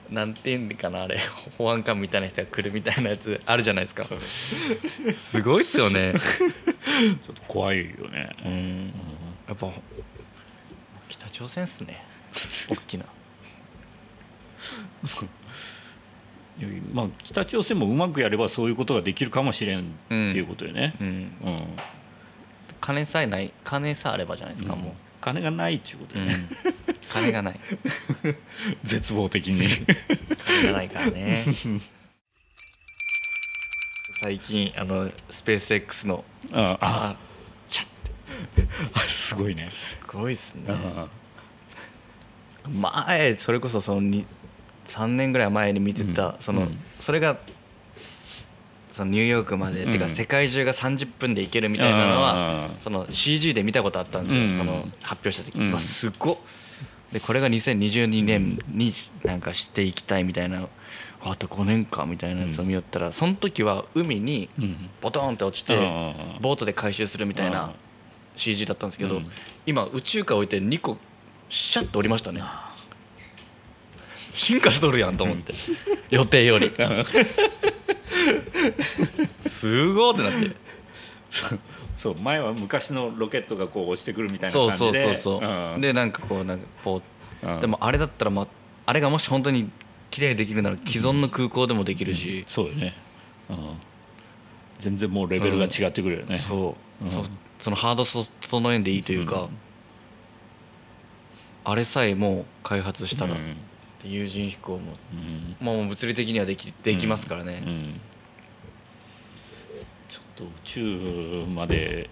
[0.09, 1.19] なんていうんかなあれ。
[1.59, 4.07] 保安官みたいな人が来るみたいなやつあるじゃないですか。
[5.13, 6.15] すごいっすよね。
[7.25, 8.53] ちょっと怖いよね、うん。
[8.53, 8.93] うん
[9.49, 9.73] やっぱ
[11.09, 12.05] 北朝鮮っすね。
[12.69, 13.05] 大きな。
[16.93, 21.07] まあ、北朝鮮もうまくやればそういうことができるかもしれんっていうことよね、うん。
[21.07, 21.57] うん
[22.81, 26.35] 金さえない金さえあればじゃないですか、も金がないっていうことね、
[26.87, 27.61] うん、金がない。
[28.83, 29.69] 絶望的に。
[30.47, 31.45] 金がないからね。
[34.21, 37.09] 最近あのスペース X のああ。
[37.11, 37.17] あ
[37.69, 38.69] チャッて。
[38.93, 40.65] あ れすごいね、すごいっすね。
[40.69, 41.11] うん
[42.69, 44.27] 前それこそそのに
[44.87, 46.37] 3年ぐらい前に見てた、うん。
[46.41, 46.79] その、うん。
[46.99, 47.39] それが
[48.91, 52.81] そのニューヨークまで、うんてか世界中が30分で行けるみたいなのは、うん。
[52.81, 54.51] その CG で見たことあったんですよ、うん。
[54.51, 55.71] その発表した時、うん。
[55.71, 56.37] うわすごっ。
[57.13, 58.93] でこれが2022年に
[59.25, 60.69] なんかしていきたいみたいな。
[61.23, 64.91] あと5年かみたいなやつを見よったら、その時は海にうん。
[65.01, 66.15] ボトンって落ちて、うん。
[66.41, 67.53] ボートで回収するみたいうん。
[67.53, 67.73] な
[68.37, 69.31] CG だったんですけど、うん。
[69.67, 70.97] 今宇宙から置いて2個
[71.51, 72.43] シャッと降りましたね。
[74.33, 75.53] 進化しとるやんと思って。
[76.11, 76.73] 予定より
[79.43, 80.57] すごーってなって。
[81.31, 81.59] そう
[81.97, 85.15] そう前は昔のロケットがこう落ちてくるみたいなそうそう感じで。
[85.17, 85.79] そうそう、う。
[85.79, 85.81] ん。
[85.81, 87.03] でなんかこうなんかポー
[87.43, 87.61] うん。
[87.61, 88.47] でもあれだったら、ま、
[88.87, 89.71] あれがもし本当に
[90.11, 92.95] 綺麗にできるなら既存の空港でもできるし、そうよね、
[93.49, 93.77] うん、
[94.79, 97.11] 全然もうレベルが違ってくるよね、そう、うん。
[97.11, 97.25] そ
[97.59, 99.49] そのハードソ整えんでいいというか、うん。
[101.65, 103.57] あれさえもう開発したら、うん。
[104.03, 104.97] 有人飛行も
[105.61, 105.65] うん。
[105.65, 107.63] もう物理的にはできできますからね、
[110.41, 112.09] と宇宙まで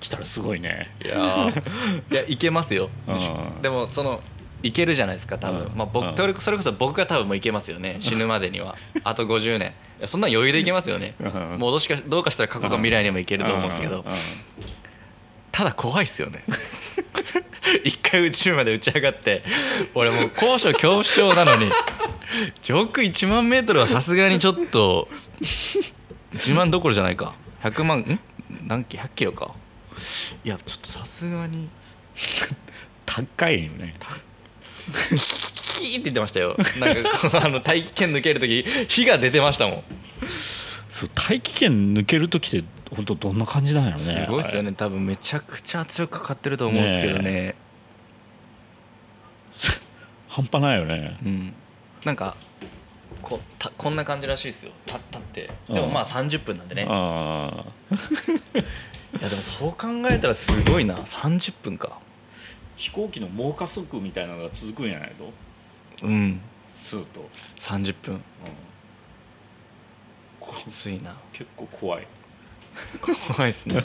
[0.00, 0.94] 来たらすごいね。
[1.04, 1.62] いやー。
[2.12, 2.90] いやいけますよ。
[3.06, 3.14] う
[3.58, 3.62] ん。
[3.62, 4.22] でもその
[4.62, 5.72] いけるじゃないですか多分、うん。
[5.74, 6.16] まあ、僕うん。
[6.16, 7.96] それこそ僕が多分もういけますよね。
[8.00, 8.76] 死ぬまでには。
[9.02, 9.72] あと50年。
[10.06, 11.14] そんなん余裕でいけますよね。
[11.20, 11.58] うん。
[11.58, 14.04] もうどうしかどうかしたら過去か未来にもいけると思うんですけど。
[15.50, 16.44] ただ怖いっすよね。
[17.84, 19.42] 一回宇宙まで打ち上がって
[19.94, 21.70] 俺もう高所恐怖症なのに。
[22.62, 25.08] 上空1万メートルはさすがにちょっと
[26.34, 27.34] 1万どころじゃないか。
[27.62, 28.20] 100万ん？
[28.66, 29.54] 何キ100キロか。
[30.44, 31.68] いやちょっとさすがに。
[33.06, 33.94] 高いよね。
[35.78, 36.56] キーって言ってましたよ。
[36.80, 39.84] なんかあの大気圏抜ける時火が出てましたもん。
[40.90, 44.72] そう大気圏抜ける時って本当どんな感じなんやろねすごいですよね。
[44.72, 47.54] 多分めちゃくちゃ圧力かかってると思うんですけどねね。
[50.28, 51.18] 半端ないよね。
[51.24, 51.54] うん。
[52.04, 52.36] なんか
[53.24, 54.72] こたこんな感じらしいですよ。
[54.86, 55.50] たったって。
[55.68, 55.74] うん。
[55.74, 56.82] でもまあ30分なんでね。
[56.84, 57.94] いああ
[59.20, 60.96] やでもそう考えたらすごいな。
[60.96, 61.98] 30分か。
[62.76, 65.32] 飛行機の猛加速みたいなのが続くんやないと
[66.06, 66.40] うん。
[66.80, 68.22] スーッと、30分うん。
[70.58, 71.16] きついな。
[71.32, 72.06] 結構怖い。
[73.28, 73.76] 怖いですね。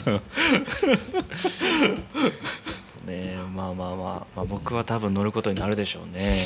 [3.06, 6.36] ねえまあまあまあ、まあ、僕は多分乗ることになるでしょうね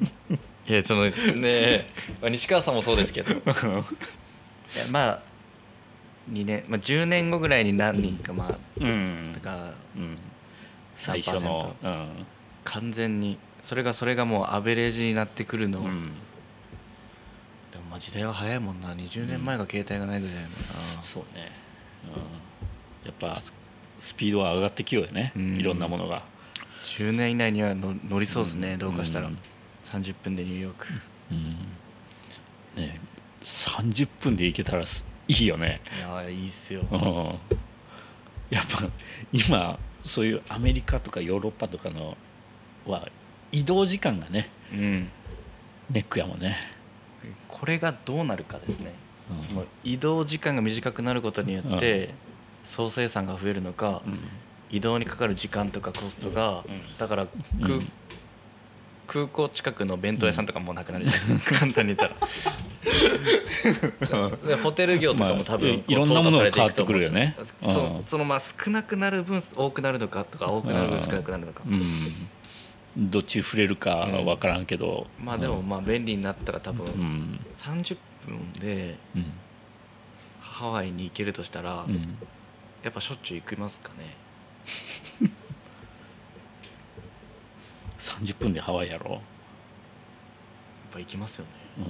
[0.68, 3.32] いやそのねえ、まあ、西川さんもそうですけど。
[3.34, 3.42] いや
[4.90, 5.20] まあ
[6.30, 9.30] 2年、まあ、10年後ぐらいに何人かまあうん。
[9.34, 10.16] とかうん。
[10.94, 12.26] 最初のうん。
[12.64, 16.10] 完全にそれがそれがもうアベレージになってくるの、でもうん
[17.90, 18.94] まあ時代は早いもんな。
[18.94, 20.50] 20年前が携帯がないぐらいやもん。
[20.96, 21.50] な、そうね、
[22.04, 23.40] うん、やっぱ
[23.98, 25.60] スピードは上がってきようよね、うん。
[25.60, 26.22] いろんなものが、
[26.84, 28.78] 10年以内にはの乗りそうですね、うん。
[28.78, 29.38] どうかしたら、うん
[29.92, 30.86] 30分でニューヨーク。
[31.30, 32.82] うん。
[32.82, 32.98] ね、
[33.42, 36.82] 30分で行けたらすいいよね、いやーいいっすよ。
[36.90, 36.98] うん、
[38.50, 38.88] やっぱ
[39.32, 42.16] 今そういうアメリカとかヨーロッパとかの
[42.86, 43.08] は
[43.50, 45.10] 移動時間がねうん。
[45.90, 46.58] ネックやもんね、
[47.48, 48.94] これがどうなるかですね、
[49.30, 49.42] うん。
[49.42, 52.14] その移動時間が短くなることによって、
[52.64, 54.18] 総生産が増えるのか、うん。
[54.70, 56.96] 移動にかかる時間とかコストが、うん。
[56.96, 57.92] だから、くうん
[59.06, 62.28] 空港近くの弁当屋さんとかもなくなるじゃないですか、簡単に言ったら。
[64.46, 67.36] でホテル業とかも多分まあいいろんなものが変わってくるよね。
[67.38, 67.44] うん。
[67.72, 73.10] そそのまあ少なくなる分多くなるのかとか多くなる分少なくなるのかうん。
[73.10, 77.40] どっち触れるか分からんけど、まあでもまあ便利になったら多分うん。
[77.56, 79.32] 30分でうん
[80.40, 82.16] ハワイに行けるとしたらうん。
[82.82, 84.16] やっぱしょっちゅう行きますかね
[88.22, 89.20] 30分でハワイやろ、やっ
[90.92, 91.50] ぱ行きますよね。
[91.78, 91.84] うん、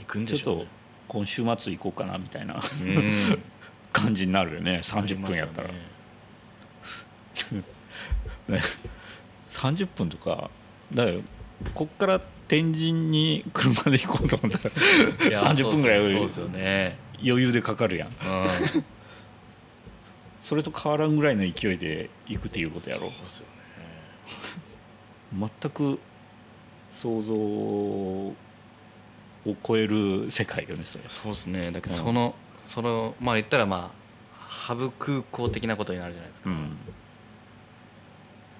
[0.00, 0.68] 行くんちょっとでしょうね
[1.08, 3.42] 今週末行こうかなみたいなうん。
[3.92, 4.80] 感じになるよね。
[4.84, 5.84] 30分やったら、ありま
[6.84, 7.58] すよ
[8.48, 8.60] ね
[9.48, 10.48] 30分 とか
[10.94, 11.16] だから
[11.74, 15.98] こっから天神に車で行こうと思ったらいや30分ぐらい
[17.22, 18.08] 余裕でかかるやん。
[18.08, 18.14] うん。
[20.40, 23.02] それと変わらんぐらいの勢いで行くっていうことやろ。
[23.02, 23.59] そうですよね
[25.32, 25.98] 全く
[26.90, 28.34] 想像を
[29.62, 31.04] 超える世界よねそれ。
[31.08, 31.70] そうですね。
[31.70, 32.04] だけどうん。
[32.04, 34.00] その、そのまあ言ったらまあ
[34.36, 36.76] ハブ空港的なことになるじゃないですか、うん。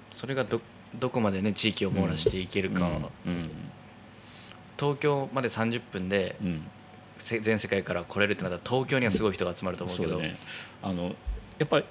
[0.09, 0.61] それがど
[0.97, 2.89] どこまでね地域を網羅していけるか、
[3.25, 3.49] うん。
[4.79, 6.35] 東京まで30分で
[7.19, 10.39] 全世界から来れるってなったら東京にはすごい人が集まると思うけど、ね。
[10.81, 11.15] あの
[11.59, 11.85] やっぱり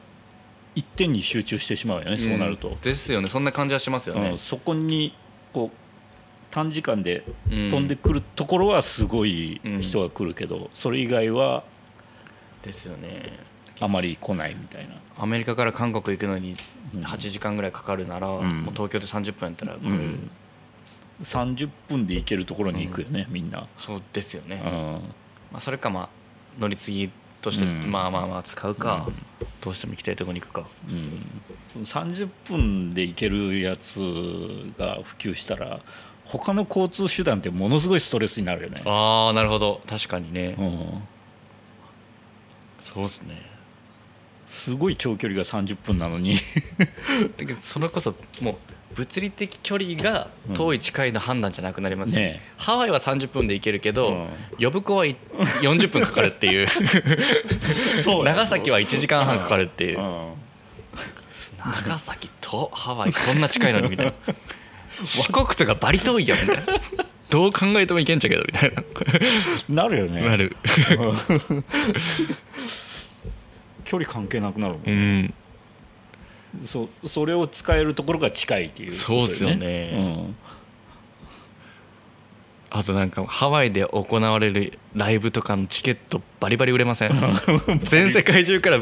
[0.75, 2.71] 一点に集中してしまうよね、そうなると。
[2.71, 3.29] ん、ですよね。
[3.29, 4.31] そんな感じはしますよね。
[4.31, 5.15] うん、そこに
[5.53, 5.77] こう
[6.51, 7.71] 短時間でうん。
[7.71, 11.65] 飛んでくるところはすごい人が来るけど、それ以外は
[12.63, 13.51] ですよね。
[13.83, 16.55] あまり来ないみたいな、アメリカから韓国行くのに
[16.95, 17.03] うん。
[17.03, 18.65] 8時間ぐらいかかるなら、ん。
[18.65, 20.31] もう東京で30分やったら来れる、うん、
[21.23, 24.71] 30分で行けるところに行くよね、みんな、そうですよね、うん。
[24.73, 25.01] ま
[25.55, 26.09] あ、それかまあ
[26.59, 27.91] 乗り継ぎとして、うん。
[27.91, 29.15] まあまあまあ使うか、うん。
[29.61, 30.67] どうしても行きたいところに行くか。
[30.89, 33.99] うん、30分で行けるやつ
[34.79, 35.81] が普及したら
[36.25, 38.83] 他の交通手段ってものすごいストレスになるよね。
[38.85, 39.81] ああなるほど。
[39.87, 41.03] 確かにね、うん、
[42.85, 43.51] そうですね。
[44.47, 46.37] すごい長距離が30分なのに。
[47.37, 48.57] だけどそれこそもう
[49.01, 54.29] 物理的距離が遠い近いの判断じゃなくなりますよねねハワイは30分で行けるけど、
[54.61, 54.73] うん。
[54.73, 55.17] 呼子はい
[55.63, 56.67] 40分かかるっていう。
[58.25, 60.33] 長崎は1時間半かかるっていう、うん。
[61.59, 64.13] 長崎とハワイこんな近いのにみたいな。
[65.03, 66.63] 四国とかバリ遠いやんみたいな。
[67.31, 69.83] どう考えてもいけんちゃうけどみたいな。
[69.83, 70.21] なるよね。
[70.21, 70.55] なる。
[73.85, 75.35] 距離関係なくなるもん、うん
[76.63, 80.35] そそれを使えるところが近いっていうことそうっすよね。
[82.73, 87.13] あとなんかハワイで行われるライブとかのチケットバリバリ売れません？
[87.83, 88.81] 全世界中から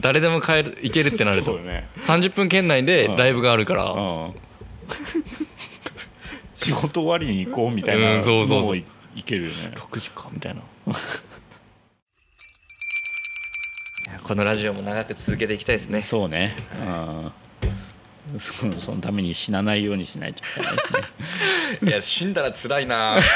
[0.00, 1.56] 誰でも買える行けるってう、なんると。
[1.58, 3.84] ね、30分圏内でライブがあるから。
[3.84, 3.96] う
[4.30, 4.34] ん、
[6.54, 8.60] 仕事終わりに行こうみたいなうんそうそうそう。
[8.62, 9.54] のもいいけるよね。
[9.76, 10.60] 6時かみたいな
[14.22, 16.02] このラジオも長く続けていきたいですね。
[16.02, 17.32] そうね、うん。
[18.38, 21.00] そ そのために死なないようにしないといけないですね。
[21.90, 23.18] いや死んだら辛いな。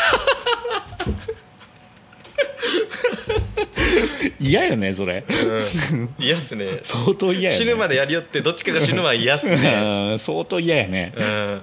[4.40, 5.24] 嫌よねそれ。
[5.28, 6.14] うん。
[6.18, 6.80] 嫌っすね。
[6.82, 7.64] 相当嫌やね。
[7.64, 10.10] 死ぬまでやりよってどっちかが死ぬのは嫌っすね。
[10.10, 10.18] うん。
[10.18, 11.12] 相当嫌やね。
[11.16, 11.62] うん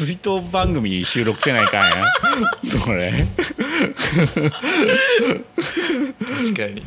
[0.00, 2.06] 追悼番組収録せないかんや。
[2.64, 3.26] それ。
[6.18, 6.82] 確かに。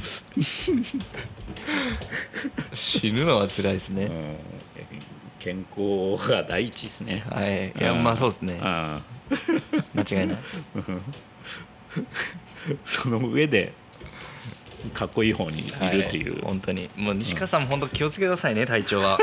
[2.74, 4.36] 死ぬのは辛いですね、うん。
[5.38, 7.24] 健康が第一ですね。
[7.30, 7.68] はい。
[7.70, 8.54] いやうんまあそうですね。
[8.54, 8.64] うん。
[8.64, 10.38] 間違いない。
[12.84, 13.74] その上で
[14.96, 16.90] かっこいい方にいるっていう、は本当に。
[16.96, 19.20] もう西川さんも本当気をつけてくださいね 体調は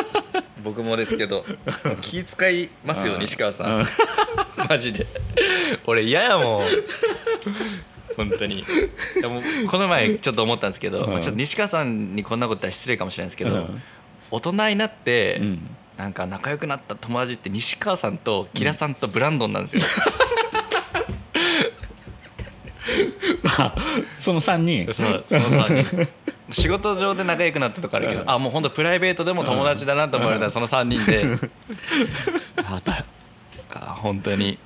[0.63, 1.45] 僕もですけど
[2.01, 3.21] 気遣いますようん。
[3.21, 3.83] 西川さうん。
[3.83, 3.87] ん
[4.69, 5.07] マジで。
[5.87, 6.65] 俺嫌やもん。
[8.17, 8.65] 本当に。
[9.21, 11.11] でもこの前ちょっと思ったんですけど、うん。
[11.11, 13.83] まあちょっと西川さんにこんなことは失礼かもしれないですけど、うん。
[14.31, 15.77] 大人になって、うん。
[16.01, 19.83] なんか仲良くなった友達って西川さんとキラさんとブランドンなんですよ、
[24.19, 24.93] その3人。
[24.93, 26.09] そうその3人
[26.53, 31.25] 仕事上で仲良くなったとかあるけど、あもう本当プライベートでも友達だなと思われたらその3人で、
[32.57, 33.05] あだ
[33.71, 34.59] あ本当に。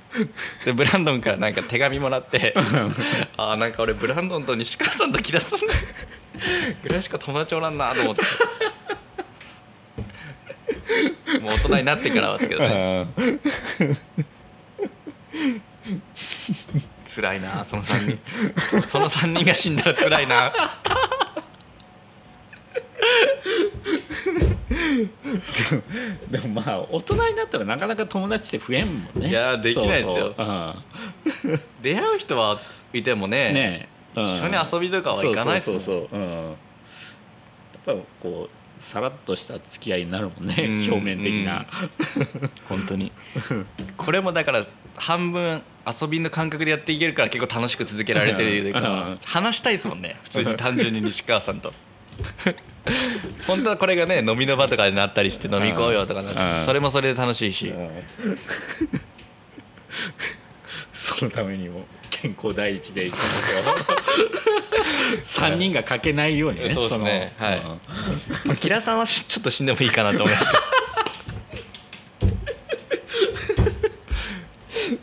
[0.63, 2.55] でブランドンからなんか手紙もらって。
[3.37, 5.59] あなんか俺ブランドンと西川さんとキラさん
[6.81, 8.21] ぐらいしか友達おらんなと思って。
[11.39, 13.07] もう大人になってからはですけどね。
[13.17, 13.39] うん
[17.15, 18.81] 辛いなその3人。
[18.81, 20.51] その3人が死んだら辛いな。
[26.29, 29.29] でもまあ大人になったらなかなか友達って増えんもんね。
[29.29, 30.15] いやできないですよ。
[30.15, 31.59] そうそう。
[31.81, 32.59] 出会う人は
[32.93, 34.21] いてもうんねねえ。
[34.21, 35.83] 一緒に遊びとかは行かないですもん。
[35.83, 36.19] そうそうそう。
[36.19, 36.53] ん、やっ
[37.85, 40.83] ぱりこうさらっとした付き合いになるもんね、うん。
[40.91, 41.65] 表面的な、
[42.67, 43.11] 本当に。
[43.97, 44.63] これもだから
[44.95, 48.83] 半分遊びの感覚でやっていけるから結構楽しく続けられてるというかう
[49.13, 50.19] ん話したいですもんね。
[50.23, 51.73] 普通に単純に西川さんと。
[53.47, 56.65] 本当はこれがね飲みの場とかになったりして飲み行こうよとかなうん。
[56.65, 57.67] それもそれで楽しいし。
[57.69, 57.89] うん。
[60.93, 63.61] そのためにも健康第一でいきますよ。
[65.49, 67.33] 3人が欠けないようにねそうですね。
[67.37, 67.59] そのはい。
[67.59, 67.69] うん。
[68.45, 70.45] まあキラさんはしちょっと死んでもいいかなと思います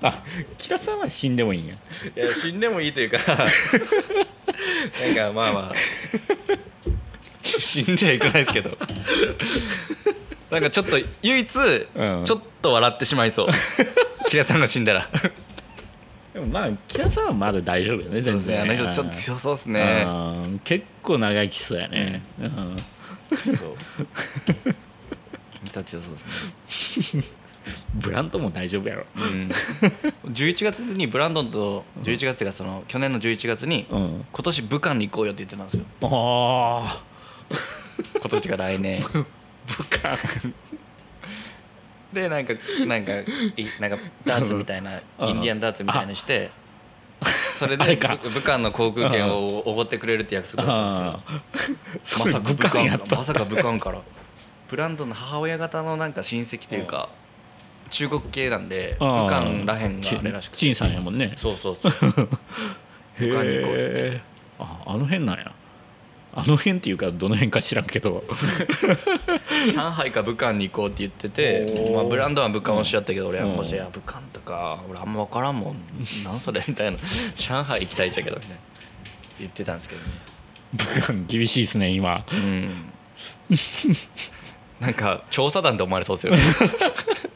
[0.02, 0.22] あ
[0.58, 1.74] キラさんは死んでもいいんや。
[1.74, 1.78] い
[2.18, 3.18] や死んでもいいというか。
[3.18, 5.74] なんかまあまあ。
[7.44, 8.76] 死んではいかないですけど。
[10.50, 11.58] なんかちょっと唯一ち
[11.94, 12.20] うん。
[12.20, 12.26] ょっ
[12.60, 13.48] と笑ってしまいそう。
[14.28, 15.08] キラさんが死んだら。
[16.34, 20.04] でもまあキラさんはまだ大丈夫よね全然あの人ちょっと強そうですね。
[20.06, 20.10] う
[20.48, 20.60] ん。
[20.64, 22.76] 結構長生きしそうやね、うん。
[23.34, 23.76] そう。
[25.64, 26.18] 人強そうで
[26.68, 27.24] すね
[27.94, 29.04] ブランドも大丈夫やろ。
[29.16, 29.50] うん。
[30.32, 34.24] 11月にブランドンと11月がその去年の11月にうん。
[34.32, 35.84] 今年武漢に行こうよって言ってたんですよ。
[36.02, 37.04] ああ
[38.20, 39.02] 今年が来年。
[39.02, 39.26] 武
[39.90, 40.18] 漢。
[42.12, 42.54] でなんか
[42.86, 43.26] なんかい
[43.80, 45.28] なんかダーツみたいなうん。
[45.30, 46.50] インディアンダーツみたいにして
[47.58, 51.38] それでぶ武漢の航空券をおごってくれるって約束だったん
[51.94, 52.24] ですけど。
[52.26, 53.04] まさか武武漢やった。
[53.06, 54.00] 漢まさか武漢から。
[54.68, 57.10] ブランドンの母親方のなんか親戚というか
[57.92, 60.56] 中国系なんで武漢らへんがあれらしくて。
[60.58, 61.34] 陳さんやもんね。
[61.36, 61.92] そうそうそう。
[63.20, 64.20] へ武漢に行こうって言ってえ
[64.58, 65.52] ああの辺なんや。
[66.34, 68.24] あの辺っていうかどの辺か知らんけど。
[69.74, 75.76] 上海か武漢に行こうって言っててまあ、ブランドンは武漢をおっしゃったけど俺はうんもしいや武漢とか俺あんま分からんもん。
[76.24, 76.96] なんそれみたいな。
[77.36, 78.56] 上海行きたいっちゃけどみたいな
[79.40, 80.06] 言ってたんですけどね。
[80.72, 82.24] 武漢厳しいですね今。
[82.32, 82.92] うん。
[84.80, 86.38] なんか調査団って思われそうですよね。
[86.38, 87.31] す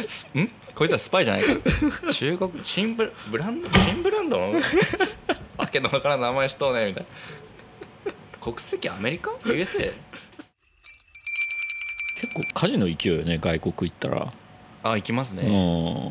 [0.38, 0.50] ん？
[0.74, 2.12] こいつはスパイじゃないか。
[2.12, 3.68] 中国新ブブランド？
[3.80, 4.38] 新ブランド？
[4.38, 4.60] の
[5.56, 7.06] わけのわからん名前しとうねみたい
[8.06, 8.12] な。
[8.40, 9.92] 国籍アメリカ？USA?
[12.20, 14.32] 結構火事の勢いよね外国行ったら、
[14.82, 15.46] あ行きますね、う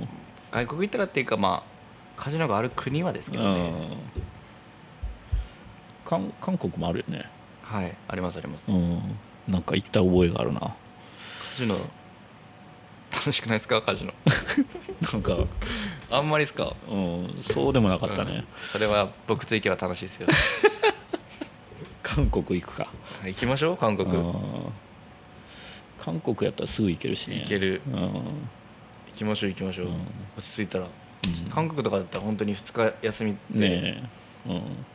[0.04, 0.08] ん。
[0.52, 3.98] 外国行ったらっていうかまあカジノがある国はですけどね、うん。
[6.06, 7.30] 韓韓国もあるよね。
[7.62, 9.00] はいありますあります、カうん。
[9.48, 10.76] なんか行った覚えがあるな。
[11.58, 11.78] ジノ
[13.14, 13.82] 楽しくないですか？
[13.82, 14.14] カジノ
[15.14, 15.38] なんか、
[16.10, 16.76] あんまりですか？
[16.90, 18.68] うん、そうでもなかったね、うん。
[18.68, 20.28] それは僕と行けば楽しいですよ。
[22.04, 22.88] 韓国行くか。
[23.26, 23.78] 行きましょう？
[23.78, 24.10] 韓国。
[24.10, 24.34] うん。
[26.00, 27.38] 韓国やったらすぐ行けるしね。
[27.40, 27.82] 行ける。
[27.88, 27.96] うん。
[28.02, 28.20] 行
[29.16, 29.94] きましょう行きましょう、うん。
[30.38, 30.86] 落ち着いたら。
[30.86, 31.50] うん。
[31.50, 33.70] 韓国とかだったら本当に2日休みで。
[33.70, 34.04] ね
[34.48, 34.50] え。
[34.50, 34.86] うん。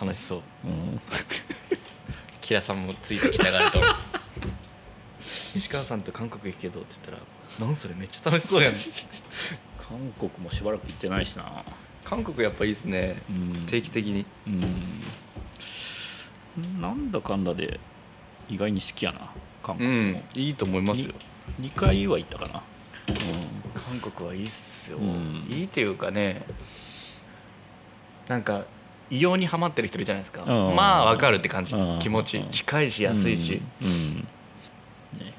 [0.00, 0.42] 楽しそう。
[0.64, 1.00] うん。
[2.42, 3.80] キラさんもついてきたがると
[5.56, 7.18] 石 川さんと韓国行くけどって言ったら
[7.60, 8.74] 「なんそれめっちゃ楽しそうやん」
[9.78, 11.64] 韓国もしばらく行ってないしな。
[12.04, 13.22] 韓国やっぱいいですね。
[13.30, 13.52] うん。
[13.66, 14.24] 定期的に。
[14.46, 15.02] うん。
[16.80, 17.78] なんだかんだで
[18.48, 19.30] 意外に好きやな。
[19.62, 21.14] 韓う国も、んいいと思いますよ。
[21.60, 22.62] 2回は行ったかな、
[23.74, 25.46] 韓国はいいっすよ、うん。
[25.48, 26.42] いいというかね
[28.28, 28.64] なんか
[29.10, 30.74] 異様にハマってる人いるじゃないですか、うん。
[30.74, 31.96] まあわかるって感じでうん。
[31.96, 32.38] す気持ち。
[32.38, 34.26] うん近いし安いし、うん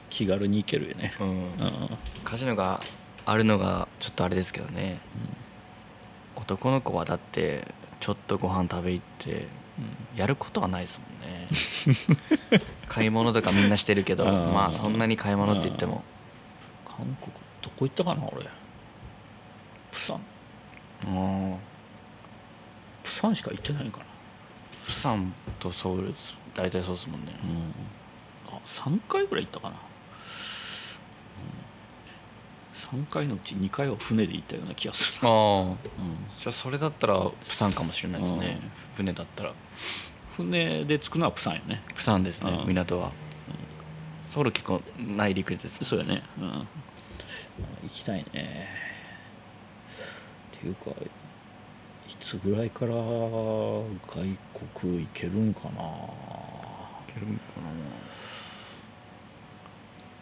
[0.09, 1.27] 気軽に行けるよね、うん。
[1.27, 1.53] うん。
[2.23, 2.81] カジノが
[3.25, 4.99] あるのがちょっとあれですけどね、
[6.35, 7.67] 男の子はだって
[7.99, 9.47] ちょっとご飯食べ行って
[10.15, 11.47] やることはないですもんね。
[12.87, 16.03] 買い物とかみんなしてるけどうんまあそんなに買い物って言っても。
[16.85, 17.31] 韓国
[17.61, 18.45] どこ行ったかな俺。
[19.91, 20.21] プサン。
[21.05, 21.57] うん
[23.03, 24.05] プサンしか行ってないんかな。
[24.85, 26.13] プサンとソウル
[26.53, 27.33] 大体そうですもんね。
[27.43, 27.73] うん。
[28.55, 29.81] あ3回ぐらい行ったかな、うん、
[32.78, 35.61] 3回のうち2回は船で行ったような気がする、ああ。
[35.61, 35.75] うん、
[36.38, 38.59] じゃあそれだったらプサンかもしれないですね。
[38.95, 39.53] 船だったら。
[40.36, 41.82] 船で着くのはプサンよね。
[41.95, 42.67] プサンですねうん。
[42.67, 43.11] 港は。
[44.32, 46.23] ソウル結構内陸ですそうやね。
[46.38, 46.45] うん。
[46.45, 46.65] あ
[47.82, 48.67] 行きたいね。
[50.57, 53.88] っていうかいつぐらいから外
[54.80, 55.82] 国行けるんかな。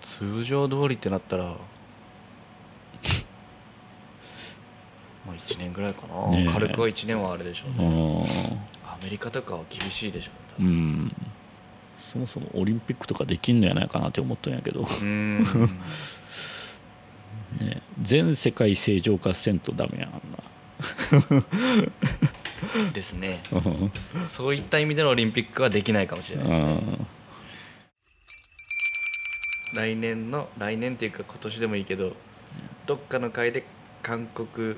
[0.01, 1.57] 通常通りってなったら
[5.25, 6.51] まあ1年ぐらいかな、ねえ。
[6.51, 8.23] 軽くは1年はあれでしょううね、ん。
[8.85, 11.11] アメリカとかは厳しいでしょううん。
[11.97, 15.39] そもそもオリンピックとかできんのやないかなって思ったんやけど、うーん。
[17.59, 20.21] ね、全世界正常化せんとダメやん
[22.93, 23.41] ですね。
[24.13, 26.81] なそういった意味でのオリンピックはできないかもしれないですね。
[29.75, 32.13] 来年の来年っていうか今年でもいいけど
[32.85, 33.63] どっかの回で
[34.03, 34.75] 韓国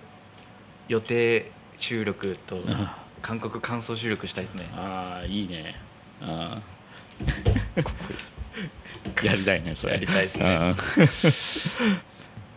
[0.88, 4.66] 予定収録とあ韓国感想収録したいですね。
[4.74, 5.76] あーいいね。
[6.22, 9.94] あー やりたいねそれ。
[9.94, 10.76] やりたいですね。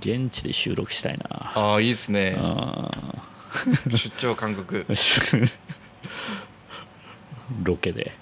[0.00, 1.24] 現地で収録したいな。
[1.54, 2.36] ああいいですね。
[2.38, 2.90] あ
[3.88, 4.84] 出張韓国。
[7.64, 8.12] ロケで。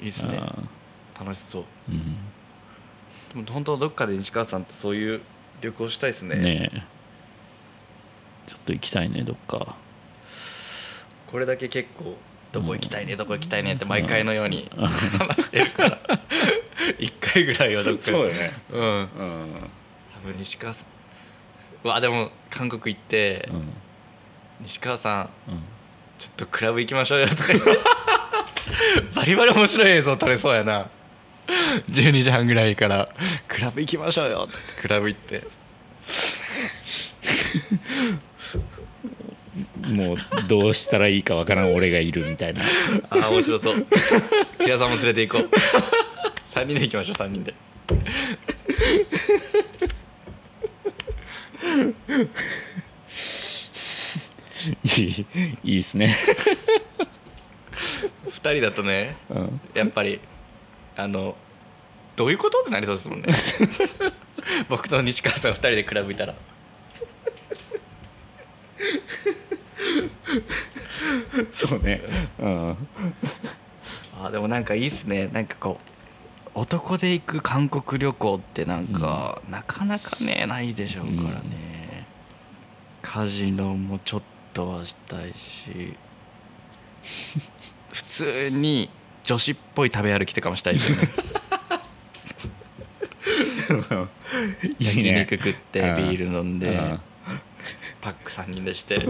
[0.00, 0.38] いですね。
[0.40, 0.54] あ
[1.18, 1.64] 楽しそう。
[1.90, 2.14] ーうん。
[3.44, 5.20] でも本当どっかで西川さんとそういう
[5.60, 6.36] 旅行したいですね。
[6.36, 6.82] ねえ。
[8.46, 9.76] ちょっと行きたいねどっか。
[11.26, 12.16] これだけ結構
[12.52, 15.98] どこ行きたいねどこ行きたいねって毎回のように話してるから。
[16.98, 18.02] 一回ぐらいはどっか。
[18.02, 18.52] そうだね。
[18.70, 18.82] うん。
[18.82, 19.08] うん。
[20.14, 20.88] 多分西川さん。
[21.84, 23.72] うわでも韓国行って、うん。
[24.60, 25.62] 西川さんうん。
[26.18, 27.70] ちょっとクラブ行きましょうよとか言って。
[29.14, 30.88] バリバリ面白い映像撮れそうやな
[31.90, 33.08] 12時半ぐらいから
[33.48, 34.48] クラブ行きましょうよ。
[34.48, 35.42] ってクラブ行って。
[39.88, 40.16] もう
[40.48, 42.62] どうしたらいいかわからん俺がいるみたいな。
[43.10, 43.86] ああ面白そう。
[44.60, 45.50] キラさんも連れて行こう。
[46.46, 47.54] 3人で行きましょう3人で。
[54.98, 55.26] いい
[55.62, 56.16] いいっすね。
[58.28, 59.60] 2人だとねうん。
[59.74, 60.20] やっぱり
[60.96, 61.36] あの
[62.16, 63.28] どういうことってなりそうですもんね。
[64.68, 66.34] 僕と西川さん2人でクラブいたら。
[71.52, 72.02] そうね。
[72.38, 72.76] うん。
[74.22, 75.28] あでもなんかいいっすね。
[75.28, 75.96] なんかこう
[76.58, 82.06] 男で行く韓国旅行ってなんか、なかなかねないでしょうからね、
[83.02, 84.22] カジノもちょっ
[84.54, 85.94] とはしたいし。
[87.92, 88.90] 普通に
[89.26, 91.08] 女子っぽい食べ歩きとかもしたいですよね。
[94.78, 97.00] 焼肉食ってビール飲んでうん。
[98.00, 99.04] パック3人でして。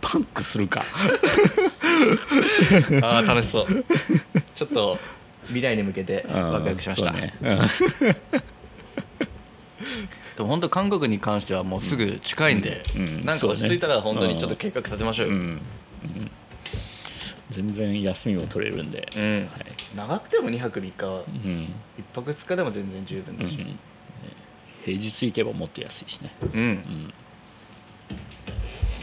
[0.00, 0.84] パンクするか。
[3.02, 3.66] ああ楽しそう。
[4.54, 5.00] ちょっと
[5.46, 7.34] 未来に向けてワクワクしました、そうね。
[7.42, 7.58] うん
[10.36, 15.60] でも本当韓国に関してはもうすぐ近いんで、うんうんなんか落ち着いたら本当にちょっと計画立てましょうよ、うんうん
[17.50, 19.22] 全然休みも取れるんで、うん。
[19.52, 19.66] はい。
[19.94, 21.68] 長くても2泊3日はうん。
[21.98, 23.58] 1泊2日でも全然十分だし。
[24.86, 27.14] 平日行けばもっと安いしね、うん、うん。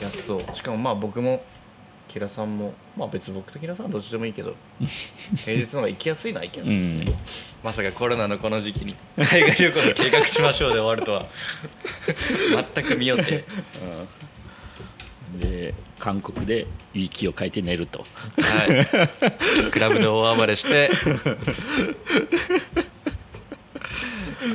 [0.02, 0.56] 安そう。
[0.56, 1.44] しかもまあ僕も
[2.10, 4.56] キラさんもまあ別に僕とキラさんはどっちでもいいけど
[5.46, 7.16] 平日の方が行きやすいのは行きやすいですね、うん。
[7.64, 8.96] まさかコロナのこの時期に。
[9.18, 11.28] 海外旅行の計画しましょうで終わるとは。
[12.74, 13.46] 全く見よって。
[15.34, 15.40] うん。
[15.40, 18.00] で韓国でいい気を変えて寝ると。
[18.00, 18.06] は
[19.68, 20.90] い、クラブで大暴れして。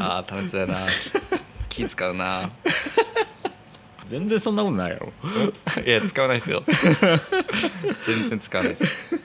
[0.00, 0.74] ああ楽しそうやな。
[1.68, 2.50] 気使うな
[4.14, 5.12] 全然そんなことないやろ
[5.84, 6.62] いや使わないですよ。
[8.06, 9.20] 全然使わないです。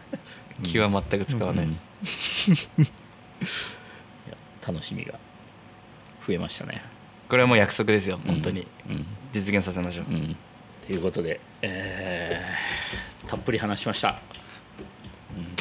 [0.63, 4.35] 気は全く使わないです、いや
[4.67, 5.13] 楽しみが
[6.25, 6.81] 増えましたね。
[7.29, 9.05] これはもう約束ですよ本当に、うん。
[9.31, 10.35] 実現させましょう、うん。
[10.87, 15.55] ということで、えーたっぷり話しました、うん。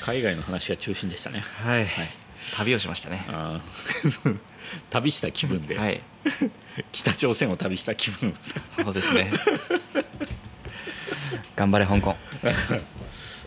[0.00, 1.40] 海外の話が中心でしたね。
[1.64, 1.86] はい、
[2.54, 3.24] 旅をしましたね。
[4.88, 6.00] 旅した気分で、はい
[6.92, 8.60] 北朝鮮を旅した気分ですか？
[8.68, 9.30] そうですね。
[11.56, 12.16] 頑張れ香港。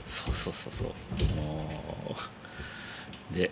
[0.05, 0.93] そうそうそうそう。
[3.37, 3.51] で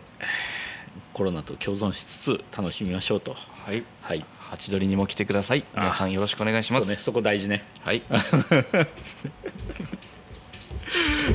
[1.13, 3.33] コロナと共存しつつ楽しみましょうと。
[3.33, 3.83] はい。
[4.01, 4.25] はい。
[4.39, 5.65] ハチドリにも来てください。
[5.73, 6.87] あ皆さんよろしくお願いします。
[6.87, 6.95] ね。
[6.95, 7.63] そこ大事ね。
[7.81, 8.01] はい。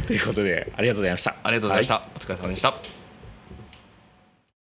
[0.06, 1.36] ということでありがとうございました。
[1.42, 2.95] ありがとうございました、はお疲れ様でした